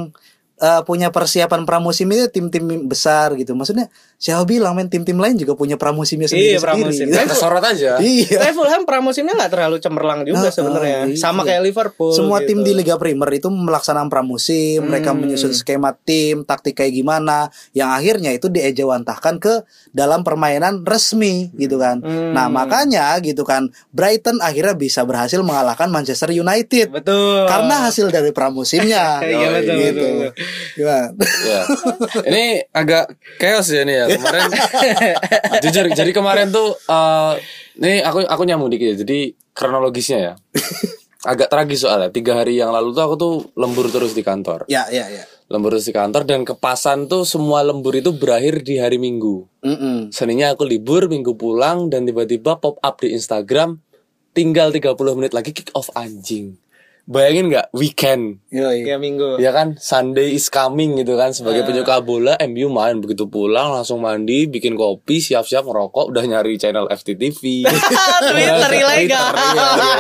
[0.56, 3.52] eh, punya persiapan pramusim itu tim-tim besar gitu.
[3.52, 6.64] Maksudnya siapa bilang men tim-tim lain juga punya pramusimnya Iya, sendiri-sendiri.
[6.64, 7.06] pramusim.
[7.10, 7.20] gitu.
[7.20, 7.92] Kita sorot aja.
[8.00, 8.38] Iya.
[8.40, 10.98] Tapi Fulham pramusimnya nggak terlalu cemerlang juga Ah, sebenarnya.
[11.06, 11.16] iya.
[11.16, 12.12] Sama kayak Liverpool.
[12.12, 12.48] Semua gitu.
[12.50, 15.20] tim di Liga Primer itu melaksanakan pramusim, mereka Hmm.
[15.22, 19.54] menyusun skema tim, taktik kayak gimana, yang akhirnya itu diejawantahkan ke
[19.92, 22.00] dalam permainan resmi gitu kan.
[22.00, 22.32] Hmm.
[22.32, 27.44] Nah makanya gitu kan, Brighton akhirnya bisa berhasil mengalahkan Manchester United betul.
[27.46, 29.20] karena hasil dari pramusimnya.
[29.26, 30.00] Iya, betul, gitu.
[30.00, 30.45] betul, betul.
[30.76, 31.16] Gimana?
[31.46, 31.62] Ya.
[32.28, 34.44] Ini agak chaos ya nih ya kemarin.
[35.64, 37.34] jujur, jadi kemarin tuh eh
[37.80, 38.96] ini aku aku nyambung dikit ya.
[39.04, 40.34] Jadi kronologisnya ya.
[41.26, 42.12] Agak tragis soalnya.
[42.14, 44.70] Tiga hari yang lalu tuh aku tuh lembur terus di kantor.
[44.70, 45.26] Ya ya ya.
[45.50, 49.46] Lembur terus di kantor dan kepasan tuh semua lembur itu berakhir di hari Minggu.
[49.66, 50.14] Mm-mm.
[50.14, 53.82] Seninnya aku libur, Minggu pulang dan tiba-tiba pop up di Instagram
[54.36, 56.60] tinggal 30 menit lagi kick off anjing.
[57.06, 58.82] Bayangin nggak weekend Yoi.
[58.82, 59.38] Tiga minggu.
[59.38, 61.68] Ya kan Sunday is coming gitu kan Sebagai Ah.
[61.68, 66.90] penyuka bola MU main Begitu pulang langsung mandi Bikin kopi Siap-siap ngerokok Udah nyari channel
[66.90, 67.62] FTTV
[68.26, 69.28] Twitter ilegal.
[69.32, 69.96] Iya, iya.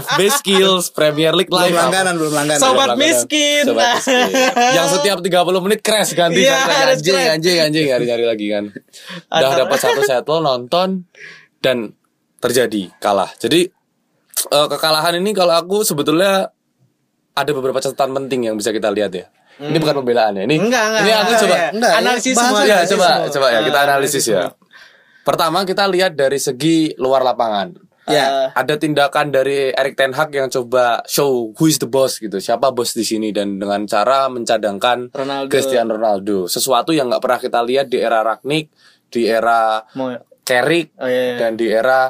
[0.00, 2.58] FB Skills Premier League Belum Live langganan, belum langganan.
[2.58, 3.12] Sobat Belum langganan.
[3.12, 3.62] miskin.
[3.68, 4.28] Sobat miskin.
[4.80, 7.34] Yang setiap 30 menit crash ganti ganti, harus anjing crash.
[7.34, 8.64] anjing anjing nyari-nyari lagi kan.
[9.28, 11.04] Udah dapat satu settle nonton
[11.60, 11.92] dan
[12.38, 13.28] terjadi kalah.
[13.36, 13.68] Jadi
[14.44, 16.50] eh, kekalahan ini kalau aku sebetulnya
[17.32, 19.26] ada beberapa catatan penting yang bisa kita lihat ya.
[19.58, 20.42] Ini bukan pembelaan ya.
[20.44, 20.64] Ini Hmm.
[20.64, 21.02] Enggak, enggak.
[21.02, 21.68] ini aku enggak, coba ya.
[21.72, 22.60] Enggak, analisis semua.
[22.60, 23.28] ya, ya, coba semua.
[23.28, 24.40] coba ya kita Ah, analisis ya.
[25.20, 27.68] Pertama kita lihat dari segi luar lapangan.
[28.08, 28.48] Ya.
[28.50, 32.38] Ada tindakan dari Erik Ten Hag yang coba show who is the boss gitu.
[32.38, 35.52] Siapa bos di sini dan dengan cara mencadangkan Ronaldo.
[35.52, 36.48] Cristiano Ronaldo.
[36.48, 38.72] Sesuatu yang nggak pernah kita lihat di era Ragnik,
[39.06, 41.36] di era Mo- Carrick Oh, iya, iya.
[41.36, 42.08] dan di era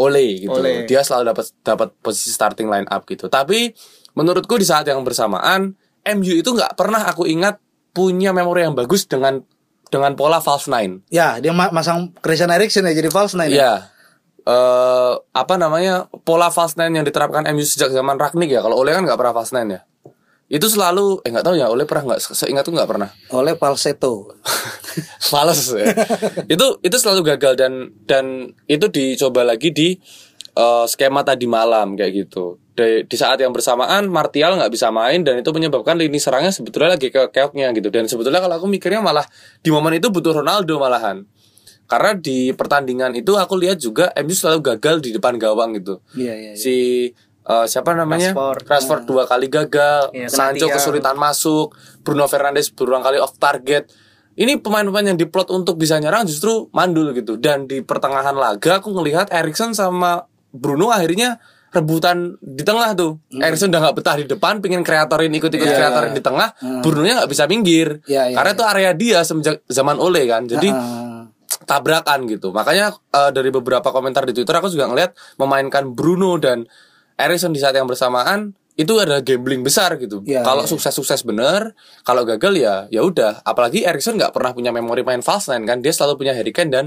[0.00, 0.56] Ole gitu.
[0.56, 0.88] Ole.
[0.88, 3.28] Dia selalu dapat dapat posisi starting line up gitu.
[3.28, 3.68] Tapi
[4.16, 5.76] menurutku di saat yang bersamaan
[6.16, 7.60] MU itu nggak pernah aku ingat
[7.92, 9.44] punya memori yang bagus dengan
[9.92, 11.04] dengan pola false nine.
[11.12, 13.52] Ya, dia ma- masang Christian Eriksen ya jadi false nine.
[13.52, 13.56] ya?
[13.58, 13.74] Iya.
[14.40, 18.64] Eh apa namanya pola false nine yang diterapkan MU sejak zaman Ragnik ya.
[18.64, 19.80] Kalau Ole kan nggak pernah false nine ya.
[20.50, 22.20] Itu selalu eh nggak tahu ya Ole pernah nggak?
[22.20, 23.08] Se- Seingatku nggak pernah.
[23.30, 24.34] Oleh falsetto.
[25.32, 25.94] Males ya.
[26.50, 29.94] itu itu selalu gagal dan dan itu dicoba lagi di
[30.52, 32.58] eh, skema tadi malam kayak gitu.
[32.74, 36.98] Di, di saat yang bersamaan Martial nggak bisa main dan itu menyebabkan lini serangnya sebetulnya
[36.98, 37.86] lagi ke keoknya gitu.
[37.88, 39.24] Dan sebetulnya kalau aku mikirnya malah
[39.62, 41.22] di momen itu butuh Ronaldo malahan.
[41.86, 45.98] Karena di pertandingan itu aku lihat juga MU selalu gagal di depan gawang gitu.
[46.14, 46.58] Iya, iya, iya.
[46.58, 46.74] Si
[47.42, 48.30] eh, siapa namanya?
[48.30, 48.62] Rashford.
[48.66, 50.74] Rashford dua kali gagal, Iya, kena Sancho tiang.
[50.74, 53.88] kesulitan masuk, Bruno Fernandes berulang kali off target.
[54.32, 57.36] Ini pemain-pemain yang diplot untuk bisa nyerang justru mandul gitu.
[57.36, 61.36] Dan di pertengahan laga aku ngelihat Erikson sama Bruno akhirnya
[61.70, 63.20] rebutan di tengah tuh.
[63.28, 63.42] Hmm.
[63.42, 66.56] Erikson udah nggak betah di depan, pingin kreatorin ikut-ikut kreatorin di tengah.
[66.80, 68.00] Bruno-nya nggak bisa minggir.
[68.08, 70.46] Iya, iya, Karena itu area dia semenjak zaman Ole kan.
[70.46, 71.28] Jadi Ah,
[71.62, 72.50] tabrakan gitu.
[72.50, 76.64] Makanya eh, dari beberapa komentar di Twitter aku juga ngeliat memainkan Bruno dan
[77.20, 80.24] Erikson di saat yang bersamaan itu ada gambling besar gitu.
[80.24, 80.70] Iya, kalau iya.
[80.72, 83.44] sukses-sukses bener, kalau gagal ya ya udah.
[83.44, 85.84] Apalagi Erikson nggak pernah punya memori main false nine kan.
[85.84, 86.86] Dia selalu punya Harry Kane dan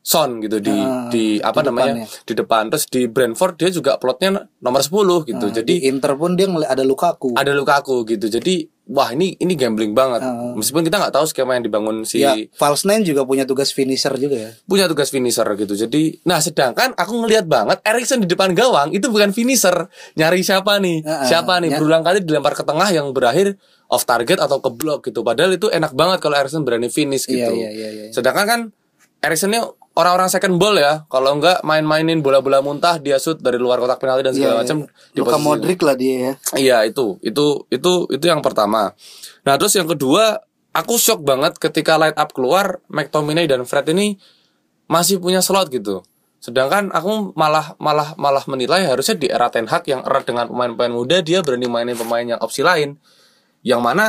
[0.00, 2.24] Son gitu di Ah, di apa di namanya depannya.
[2.24, 4.94] di depan terus di Brentford dia juga plotnya nomor 10
[5.24, 5.46] gitu.
[5.50, 7.34] Jadi di Inter pun dia ada Lukaku.
[7.34, 8.24] ada Lukaku gitu.
[8.26, 10.24] Jadi wah ini ini gambling banget.
[10.54, 14.16] Meskipun kita nggak tahu skema yang dibangun si Ya, false nine juga punya tugas finisher
[14.16, 14.50] juga ya.
[14.64, 15.76] punya tugas finisher gitu.
[15.76, 19.92] Jadi, nah sedangkan aku ngelihat banget Erikson di depan gawang itu bukan finisher.
[20.14, 21.04] Nyari siapa nih?
[21.04, 21.26] Heeh.
[21.26, 21.68] siapa nih?
[21.68, 21.76] Ya.
[21.76, 25.20] Berulang kali dilempar ke tengah yang berakhir off target atau ke blok gitu.
[25.20, 27.44] Padahal itu enak banget kalau Erikson berani finish gitu.
[27.44, 28.04] Iya, iya, iya, iya.
[28.10, 28.60] Sedangkan kan
[29.18, 29.60] Erikson ini
[29.98, 31.02] orang-orang second ball ya.
[31.10, 34.78] Kalau enggak main-mainin bola-bola muntah, dia shoot dari luar kotak penalti dan segala Iya, macam
[34.86, 36.32] di Luka Modric lah dia ya.
[36.54, 38.94] Iya itu itu itu itu yang pertama.
[39.42, 40.38] Nah terus yang kedua
[40.70, 44.14] aku shock banget ketika light up keluar McTominay dan Fred ini
[44.86, 46.06] masih punya slot gitu.
[46.38, 50.94] Sedangkan aku malah malah malah menilai harusnya di era Ten Hag yang erat dengan pemain-pemain
[50.94, 52.94] muda dia berani mainin pemain yang opsi lain.
[53.66, 54.04] Yang mana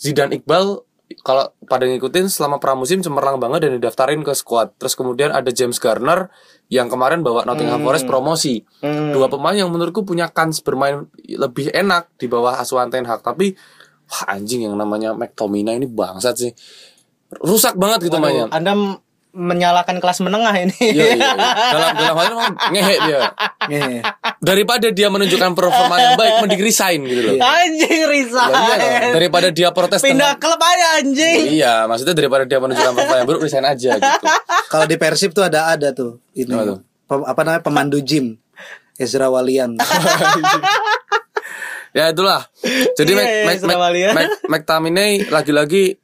[0.00, 0.80] Zidane Iqbal
[1.22, 4.74] kalau pada ngikutin selama pramusim cemerlang banget dan didaftarin ke squad.
[4.80, 6.32] Terus kemudian ada James Garner
[6.72, 8.64] yang kemarin bawa Nottingham Forest promosi.
[8.82, 13.22] Dua pemain yang menurutku punya kans bermain lebih enak di bawah asuhan Ten Hag.
[13.22, 13.54] Tapi
[14.10, 16.52] wah anjing yang namanya McTominay ini bangsat sih.
[17.38, 18.50] Rusak banget gitu mainnya.
[18.50, 18.98] Anda
[19.34, 20.78] menyalakan kelas menengah ini.
[20.78, 21.50] Iya, iya, iya.
[21.74, 23.20] Dalam dalam hal ini memang ngehe dia.
[23.66, 24.00] Iya.
[24.38, 27.34] Daripada dia menunjukkan performa yang baik, mending resign gitu loh.
[27.36, 28.44] Anjing Risa.
[28.44, 29.12] Lah, iya loh.
[29.12, 31.38] Daripada dia protes Pindah tentang- klub aja anjing.
[31.50, 34.24] Iya, maksudnya daripada dia menunjukkan performa yang buruk, resign aja gitu.
[34.72, 36.78] Kalau di Persib tuh ada ada tuh ini Apa tuh?
[37.04, 38.38] Pem- apa namanya pemandu gym
[38.94, 39.74] Ezra Walian.
[41.94, 42.42] Ya itulah.
[42.98, 44.08] Jadi Iya, Mac, iya, Mac, Mac, Australia.
[44.10, 45.94] Mac, McTominay lagi-lagi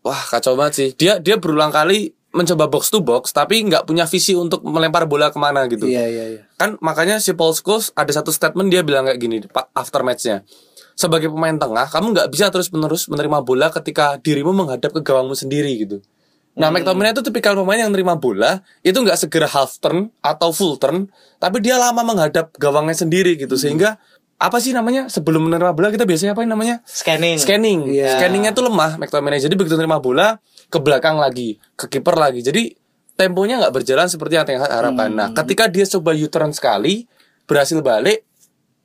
[0.00, 0.88] wah kacau banget sih.
[0.94, 5.30] Dia dia berulang kali mencoba box to box tapi nggak punya visi untuk melempar bola
[5.30, 5.86] ke mana gitu.
[5.86, 6.42] Iya iya iya.
[6.58, 10.42] Kan makanya si Paul Scholes ada satu statement dia bilang kayak gini Pak after matchnya.
[10.94, 15.74] Sebagai pemain tengah, kamu nggak bisa terus-menerus menerima bola ketika dirimu menghadap ke gawangmu sendiri
[15.74, 15.98] gitu.
[16.54, 20.78] Nah, McTominay itu tipikal pemain yang nerima bola itu nggak segera half turn atau full
[20.78, 21.10] turn,
[21.42, 23.98] tapi dia lama menghadap gawangnya sendiri gitu sehingga
[24.38, 25.06] apa sih namanya?
[25.08, 26.82] Sebelum menerima bola kita biasanya apa namanya?
[26.84, 27.38] Scanning.
[27.38, 27.80] scanning.
[27.88, 28.18] Iya.
[28.18, 28.98] scanningnya tuh lemah.
[29.00, 32.42] McTominay jadi begitu nerima bola ke belakang lagi ke kiper lagi.
[32.42, 37.06] Jadi temponya nggak berjalan seperti yang Ten harapkan nah ketika dia coba U-turn sekali
[37.46, 38.26] berhasil balik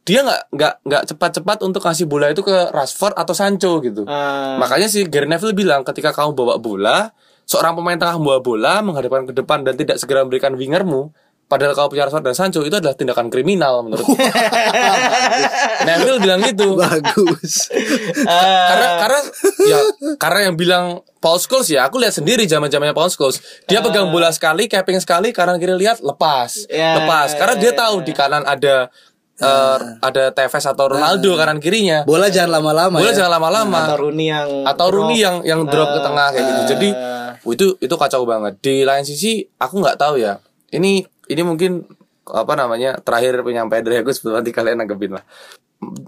[0.06, 4.10] dia nggak nggak nggak cepat-cepat untuk kasih bola itu ke Rashford atau Sancho gitu.
[4.10, 4.58] Ah.
[4.58, 6.98] makanya si Gary Neville bilang ketika kamu bawa bola
[7.46, 11.14] seorang pemain tengah membawa bola menghadapkan ke depan dan tidak segera memberikan wingermu
[11.50, 14.06] padahal kau punya Rashford dan Sancho itu adalah tindakan kriminal menurut
[15.90, 16.78] Neville bilang gitu.
[16.78, 17.74] Bagus.
[18.70, 19.20] karena karena
[19.66, 19.80] ya
[20.22, 20.86] karena yang bilang
[21.20, 23.42] Paul Scholes ya aku lihat sendiri zaman zamannya Paul Scholes.
[23.66, 26.70] Dia pegang bola sekali capping sekali kanan kiri lihat lepas.
[26.70, 27.34] Ya, lepas.
[27.36, 28.88] Karena dia tahu di kanan ada
[29.40, 32.06] eh, ada Tevez atau Ronaldo kanan kirinya.
[32.06, 33.26] Bola jangan lama-lama bola ya.
[33.26, 33.80] jangan lama-lama.
[33.90, 36.62] Atau Rooney yang atau Rooney yang yang drop ke tengah kayak gitu.
[36.78, 37.34] Jadi Ah.
[37.42, 38.60] itu itu kacau banget.
[38.62, 40.38] Di lain sisi aku nggak tahu ya.
[40.70, 41.86] Ini ini mungkin
[42.30, 45.24] apa namanya terakhir penyampaian dari aku sebelum nanti kalian nanggepin lah.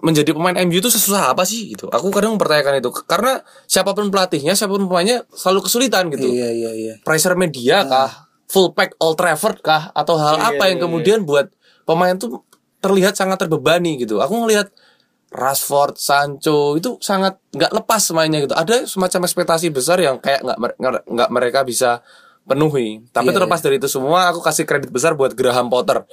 [0.03, 1.87] Menjadi pemain MU itu sesusah apa sih gitu?
[1.87, 2.91] Aku kadang mempertanyakan itu.
[3.07, 6.27] Karena siapa pun pelatihnya siapa pun pemainnya selalu kesulitan gitu.
[6.27, 6.93] Iya iya iya.
[7.01, 8.27] pressure media kah?
[8.51, 9.95] Full pack Old Trafford kah?
[9.95, 11.47] Atau hal Iya, apa yang kemudian buat
[11.87, 12.43] pemain tuh
[12.83, 14.19] terlihat sangat terbebani gitu?
[14.19, 14.75] Aku ngelihat
[15.31, 18.51] Rashford, Sancho itu sangat nggak lepas mainnya gitu.
[18.51, 22.03] Ada semacam ekspektasi besar yang kayak nggak nggak mereka bisa
[22.43, 23.03] penuhi.
[23.09, 26.03] Tapi Iya, terlepas dari itu semua, aku kasih kredit besar buat Graham Potter,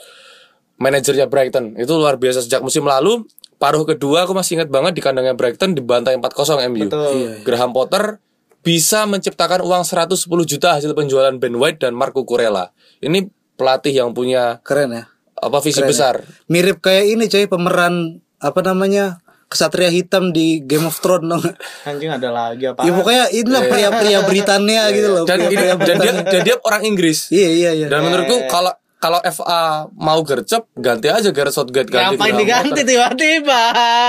[0.76, 1.74] manajernya Brighton.
[1.76, 3.26] Itu luar biasa sejak musim lalu.
[3.58, 6.86] Paruh kedua aku masih ingat banget di kandangnya Brighton dibantai 4-0 MU.
[6.86, 7.42] Betul.
[7.42, 8.22] Graham Potter
[8.62, 10.14] bisa menciptakan uang 110
[10.46, 12.70] juta hasil penjualan Ben White dan Marco Kurela.
[13.02, 13.26] Ini
[13.58, 15.04] pelatih yang punya Keren ya.
[15.34, 15.90] apa visi Keren ya.
[15.90, 16.14] besar.
[16.46, 19.18] Mirip kayak ini coy pemeran apa namanya?
[19.48, 21.40] Kesatria hitam di Game of Thrones dong.
[21.82, 22.84] Anjing ada lagi apa?
[22.84, 25.24] Ya pokoknya inilah pria-pria Britania gitu loh.
[25.24, 25.26] Iya.
[25.26, 27.18] Dan ini Pria-pria dan dia, dan dia orang Inggris.
[27.28, 27.86] Iya iya iya.
[27.88, 28.68] Dan menurutku kalau
[28.98, 33.60] kalau FA mau gercep ganti aja Gareth Southgate ganti Ngapain diganti tiba-tiba?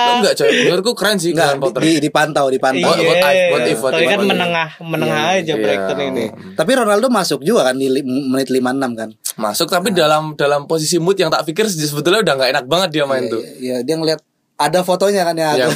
[0.04, 1.80] Lo enggak coy, menurutku keren sih Graham Potter.
[1.80, 2.92] di, dipantau dipantau.
[2.92, 3.70] If- what Iya.
[3.70, 5.62] if- Soalnya kan menengah menengah aja Iya.
[5.62, 6.26] Brighton ini.
[6.52, 9.10] Tapi Ronaldo masuk juga kan di li- menit 56 kan.
[9.38, 13.06] Masuk tapi dalam dalam posisi mood yang tak pikir sebetulnya udah nggak enak banget dia
[13.06, 13.40] main tuh.
[13.40, 14.20] Iya dia ngeliat
[14.60, 15.56] ada fotonya kan ya.
[15.56, 15.68] Iya.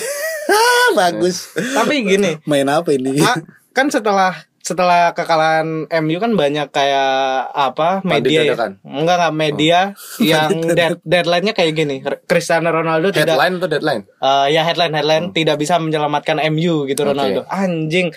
[0.99, 1.49] Bagus.
[1.55, 3.17] Tapi gini, Main apa ini?
[3.23, 3.39] ah,
[3.71, 8.55] kan setelah setelah kekalahan MU kan banyak kayak apa media ya?
[8.55, 8.79] enggak
[9.19, 9.79] enggak media
[10.23, 14.01] yang dead, deadline-nya kayak gini Cristiano Ronaldo tidak Headline atau deadline?
[14.07, 17.43] Eh, ya headline headline tidak bisa menyelamatkan MU gitu Ronaldo.
[17.51, 18.15] Anjing.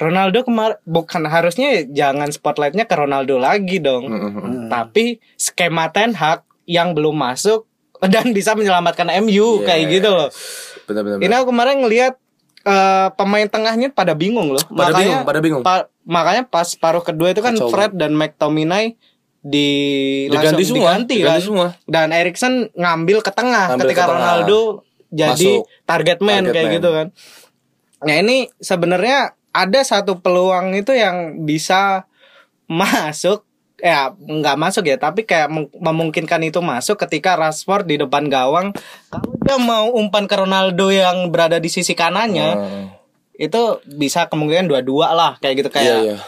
[0.00, 4.08] Ronaldo kemar bukan harusnya jangan spotlightnya ke Ronaldo lagi dong.
[4.72, 7.68] Tapi skema Ten Hag yang belum masuk
[8.02, 10.28] dan bisa menyelamatkan MU kayak gitu loh.
[10.84, 11.18] Benar-benar.
[11.18, 12.14] Ini aku kemarin ngelihat
[12.62, 14.62] eh, pemain tengahnya pada bingung loh.
[14.66, 15.62] Pada bingung, pada bingung.
[15.62, 18.96] pa- makanya pas paruh kedua itu kan Kacau Fred dan McTominay
[19.40, 19.68] di
[20.26, 21.40] Diganti langsung semua, diganti, diganti kan.
[21.42, 21.66] semua.
[21.84, 24.18] Dan Erikson ngambil ke tengah Ngambil ketika ke tengah.
[24.18, 24.60] Ronaldo
[25.10, 25.66] jadi Masuk.
[25.84, 26.76] target man Target kayak man.
[26.76, 27.06] gitu kan.
[28.00, 29.18] Nah ini sebenarnya
[29.50, 32.04] ada satu peluang itu yang bisa
[32.70, 33.42] masuk
[33.80, 38.76] ya nggak masuk ya tapi kayak mem- memungkinkan itu masuk ketika Rashford di depan gawang
[39.06, 42.86] kalau dia mau umpan ke Ronaldo yang berada di sisi kanannya Hmm.
[43.34, 46.18] itu bisa kemungkinan dua-dua lah kayak gitu kayak Iya, iya.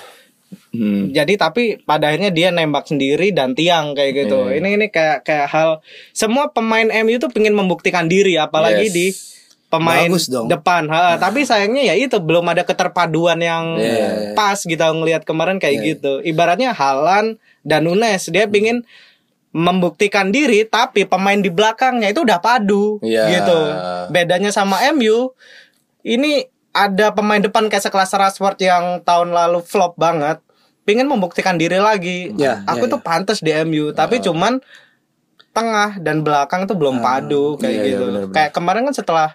[0.69, 1.09] Hmm.
[1.09, 4.49] jadi tapi pada akhirnya dia nembak sendiri dan tiang kayak gitu.
[4.49, 4.57] Iya.
[4.59, 5.71] Ini ini kayak kayak hal
[6.11, 8.93] semua pemain MU tuh pengen membuktikan diri apalagi Yes.
[8.93, 9.07] di
[9.73, 10.53] pemain Bagus dong.
[10.53, 10.85] depan.
[10.93, 14.37] Ha, Tapi sayangnya ya itu belum ada keterpaduan yang Iya.
[14.37, 16.21] pas gitu ngelihat kemarin kayak gitu.
[16.21, 18.53] Ibaratnya Halan dan Nunes dia Hmm.
[18.53, 18.79] pingin
[19.53, 23.41] membuktikan diri tapi pemain di belakangnya itu udah padu Iya.
[23.41, 23.59] gitu.
[24.09, 25.33] Bedanya sama MU
[26.03, 30.41] ini ada pemain depan kayak sekelas Rashford yang tahun lalu flop banget.
[30.83, 32.33] Pingin membuktikan diri lagi.
[32.35, 34.59] Ya, Aku ya, tuh pantas di MU, tapi cuman
[35.53, 38.05] tengah dan belakang tuh belum padu kayak iya, iya, gitu.
[38.09, 38.35] benar-benar.
[38.35, 39.29] Kayak kemarin kan setelah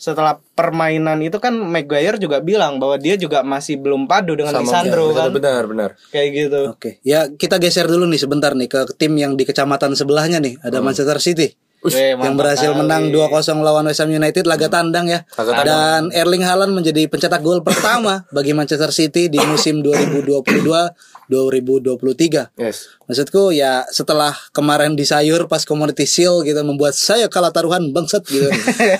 [0.00, 4.64] setelah permainan itu kan Maguire juga bilang bahwa dia juga masih belum padu dengan Sama
[4.64, 5.30] Lisandro benar, kan.
[5.36, 5.90] benar, benar.
[6.08, 6.60] Kayak gitu.
[6.72, 10.56] Oke, ya kita geser dulu nih sebentar nih ke tim yang di kecamatan sebelahnya nih,
[10.64, 11.52] ada Manchester City.
[11.82, 12.78] Weh, yang mantap berhasil kali.
[12.78, 15.18] menang 2-0 lawan West Ham United laga tandang ya.
[15.32, 15.64] Laga tandang.
[15.64, 22.56] Dan Erling Haaland menjadi pencetak gol pertama bagi Manchester City di musim 2022-2023.
[22.56, 22.76] Yes.
[23.02, 28.20] Maksudku ya setelah kemarin di sayur pas Community Shield gitu membuat saya kalah taruhan bangsat
[28.24, 28.46] gitu.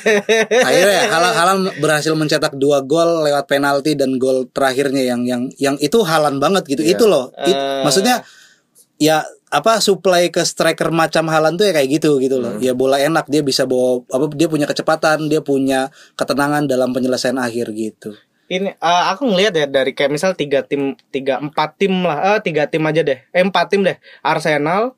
[0.62, 5.74] Akhirnya Haaland, Haaland berhasil mencetak dua gol lewat penalti dan gol terakhirnya yang yang yang
[5.78, 6.80] itu Haaland banget gitu.
[6.80, 7.28] Itu loh.
[7.40, 7.82] It- Eh.
[7.82, 8.22] maksudnya
[8.96, 9.20] ya
[9.50, 12.56] apa supply ke striker macam Haaland tuh ya kayak gitu gitu loh.
[12.62, 17.36] Ya bola enak dia bisa bawa apa dia punya kecepatan, dia punya ketenangan dalam penyelesaian
[17.36, 18.14] akhir gitu.
[18.50, 22.38] Ini eh, aku ngelihat ya dari kayak misal tiga tim, tiga empat tim lah, eh,
[22.42, 24.94] tiga tim aja deh, eh, empat tim deh, Arsenal,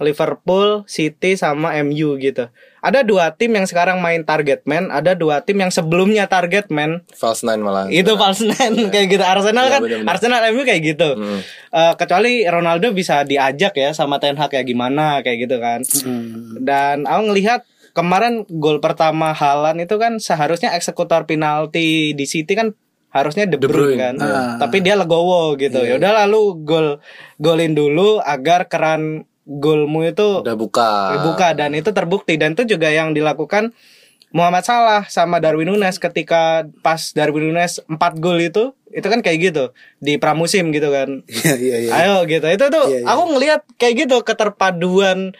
[0.00, 2.48] Liverpool, City sama MU gitu.
[2.84, 7.00] Ada dua tim yang sekarang main target man, ada dua tim yang sebelumnya target man.
[7.10, 7.88] False nine malah.
[7.88, 9.24] Itu false nine kayak gitu.
[9.24, 10.10] Arsenal Iya, kan, bener-bener.
[10.12, 11.08] Arsenal MU kayak gitu.
[11.16, 11.40] Hmm.
[11.72, 15.80] Eh, kecuali Ronaldo bisa diajak ya sama Ten Hag kayak gimana kayak gitu kan.
[16.04, 16.60] Hmm.
[16.60, 22.76] Dan aku ngelihat kemarin gol pertama Halan itu kan seharusnya eksekutor penalti di City kan
[23.08, 24.14] harusnya De De Bruyne, Bruyne, kan.
[24.20, 24.58] ah.
[24.58, 25.78] Tapi dia legowo gitu.
[25.80, 26.98] Ya udah lalu gol
[27.38, 31.14] golin dulu agar keran golmu itu Udah buka.
[31.14, 33.76] dibuka dan itu terbukti dan itu juga yang dilakukan
[34.34, 39.38] Muhammad Salah sama Darwin Nunes ketika pas Darwin Nunes 4 gol itu itu kan kayak
[39.40, 39.64] gitu
[39.98, 41.22] di pramusim gitu kan.
[41.44, 41.90] Iya iya iya.
[41.94, 42.42] Ayo gitu.
[42.44, 43.06] Itu tuh Iya, iya.
[43.06, 45.38] aku ngelihat kayak gitu keterpaduan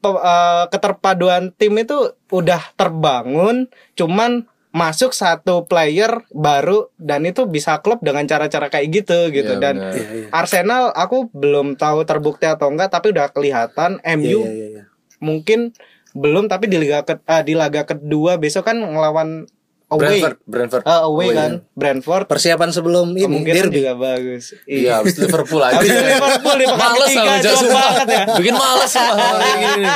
[0.00, 7.98] eh, keterpaduan tim itu udah terbangun cuman masuk satu player baru dan itu bisa klub
[7.98, 9.76] dengan cara-cara kayak gitu gitu Iya, dan.
[9.80, 10.26] Iya, iya.
[10.28, 14.82] Arsenal aku belum tahu terbukti atau enggak tapi udah kelihatan MU Iya, iya, iya.
[15.18, 15.72] mungkin
[16.10, 19.48] belum tapi di liga ke, eh, di laga kedua besok kan ngelawan
[19.88, 20.82] away Brentford, Brentford.
[20.84, 23.80] Eh, away kan Brentford Persiapan sebelum ini derby.
[23.80, 25.80] juga bagus Iya, habis Liverpool aja.
[25.80, 27.32] Habis Liverpool di pekan males sama
[27.72, 28.24] banget ya.
[28.36, 29.86] Bikin males sama hal kayak gini.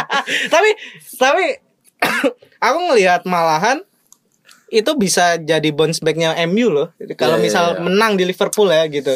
[0.49, 0.71] tapi
[1.19, 1.45] tapi
[2.67, 3.85] aku ngelihat malahan
[4.73, 6.89] itu bisa jadi bounce backnya MU loh.
[6.97, 7.81] Jadi Kalau Iya, iya, misal iya.
[7.85, 9.13] menang di Liverpool ya gitu.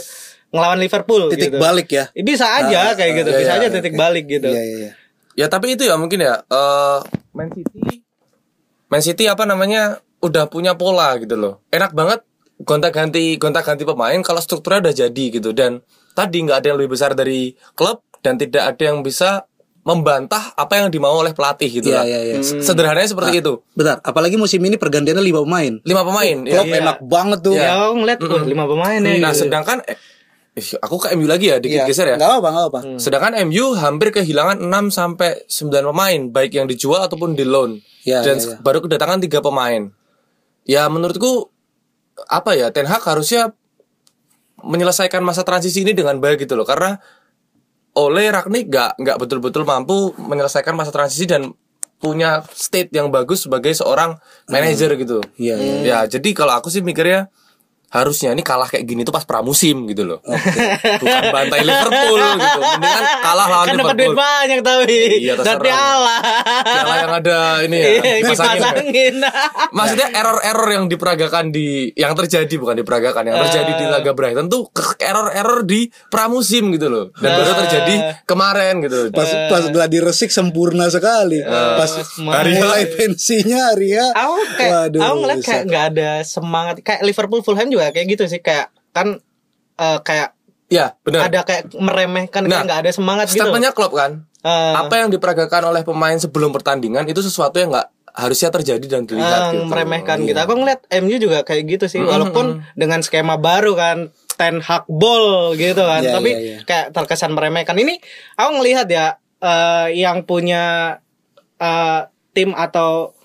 [0.47, 1.59] ngelawan Liverpool titik gitu.
[1.59, 2.05] balik ya.
[2.15, 3.99] Eh, Bisa aja kayak gitu, iya, bisa iya, aja iya, titik oke.
[3.99, 4.47] balik gitu.
[4.49, 4.93] Iya iya iya.
[5.37, 6.99] Ya tapi itu ya mungkin ya eh
[7.35, 8.07] Man City
[8.87, 11.61] Man City apa namanya udah punya pola gitu loh.
[11.75, 12.23] Enak banget
[12.63, 15.85] gonta-ganti gonta-ganti pemain kalau strukturnya udah jadi gitu dan
[16.17, 19.45] tadi nggak ada yang lebih besar dari klub dan tidak ada yang bisa
[19.87, 22.05] membantah apa yang dimau oleh pelatih gitu Iya lah.
[22.05, 22.37] iya iya.
[22.43, 23.63] Sederhananya seperti itu.
[23.71, 25.79] Bentar, apalagi musim ini pergantiannya lima pemain.
[25.87, 26.37] Lima pemain.
[26.43, 26.59] ya.
[26.59, 27.55] Klopp enak banget tuh.
[27.55, 29.15] Ya, aku ngeliat oh, lima pemain ya.
[29.23, 29.95] Nah, sedangkan eh,
[30.59, 31.87] ih, aku ke MU lagi ya dikit Iya.
[31.87, 32.17] geser ya.
[32.19, 32.81] Nggak apa nggak apa.
[32.99, 37.79] Sedangkan MU hampir kehilangan 6 sampai 9 pemain baik yang dijual ataupun di loan.
[38.03, 38.59] Ya, Dan ya, ya.
[38.59, 39.95] baru kedatangan tiga pemain.
[40.67, 41.55] Ya menurutku
[42.27, 43.55] apa ya Ten Hag harusnya
[44.57, 46.99] menyelesaikan masa transisi ini dengan baik gitu loh karena
[47.97, 51.57] Ole Ragnik nggak nggak betul-betul mampu menyelesaikan masa transisi dan
[51.97, 54.21] punya state yang bagus sebagai seorang
[54.53, 55.25] manajer gitu.
[55.41, 55.75] Iya, iya.
[55.81, 57.33] Ya, jadi kalau aku sih mikirnya
[57.97, 60.19] harusnya ini kalah kayak gini tuh pas pramusim gitu loh.
[60.23, 62.61] Bukan bantai Liverpool gitu.
[62.61, 64.21] Mendingan kalah lawan Kan dapat duit Liverpool.
[64.21, 65.57] banyak tapi Iya, terserah.
[65.57, 66.19] dari Allah.
[66.67, 69.15] Piala yang ada ini ya, Iya, dipasangin.
[69.73, 74.69] Maksudnya error-error yang diperagakan di yang terjadi bukan diperagakan yang terjadi di laga Brighton tuh
[75.01, 77.05] error-error di pramusim gitu loh.
[77.17, 77.95] Dan baru terjadi
[78.25, 79.09] kemarin gitu.
[79.11, 81.41] Pas pas gladi resik sempurna sekali.
[81.47, 84.13] pas Hari mulai pensinya Arya.
[84.13, 88.25] Aku kayak Waduh, aku ngeliat kayak nggak ada semangat kayak Liverpool Fulham juga kayak gitu
[88.27, 89.19] sih kayak kan
[89.77, 91.31] eh, kayak Ya, benar.
[91.31, 93.39] ada kayak meremehkan Nah, kayak nggak ada semangat gitu.
[93.39, 94.27] Statementnya klub kan.
[94.43, 99.07] Eh, Apa yang diperagakan oleh pemain sebelum pertandingan itu sesuatu yang nggak harusnya terjadi dan
[99.07, 99.71] dilihat eh, gitu.
[99.71, 100.35] meremehkan gitu.
[100.35, 105.55] Aku ngeliat MU juga kayak gitu sih walaupun dengan skema baru kan Ten Hag ball
[105.55, 106.03] gitu kan.
[106.03, 106.59] Iya, Tapi iya, iya.
[106.67, 107.77] kayak terkesan meremehkan.
[107.79, 108.03] Ini
[108.35, 109.07] aku ngelihat ya
[109.39, 110.99] eh, yang punya
[111.63, 112.01] eh,
[112.35, 113.16] tim atau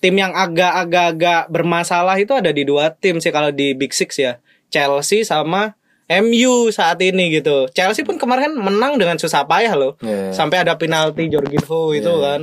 [0.00, 4.38] tim yang agak-agak-agak bermasalah itu ada di dua tim sih kalau di Big Six ya.
[4.68, 7.66] Chelsea sama MU saat ini gitu.
[7.74, 9.98] Chelsea pun kemarin menang dengan susah payah loh.
[10.02, 10.30] Iya.
[10.30, 12.40] Sampai ada penalti Jorginho itu kan.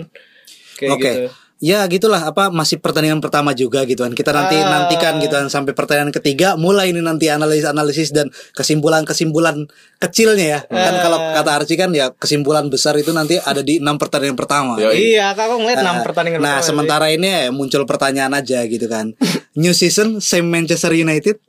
[0.79, 1.03] Kayak Oke.
[1.03, 1.42] gitu.
[1.57, 4.11] Ya gitulah apa masih pertandingan pertama juga gitu kan.
[4.11, 4.67] Kita nanti Ah.
[4.67, 10.59] nantikan gitu kan sampai pertandingan ketiga mulai ini nanti analisis-analisis dan kesimpulan-kesimpulan kecilnya ya.
[10.65, 11.39] Kan kalau Ah.
[11.39, 14.75] kata Archie kan ya kesimpulan besar itu nanti ada di enam pertandingan pertama.
[14.75, 15.15] Yoi.
[15.15, 16.67] Iya, aku ngeliat enam Nah, pertandingan Nah, pertama sih.
[16.67, 19.15] sementara ini ya muncul pertanyaan aja gitu kan.
[19.55, 21.39] New season same Manchester United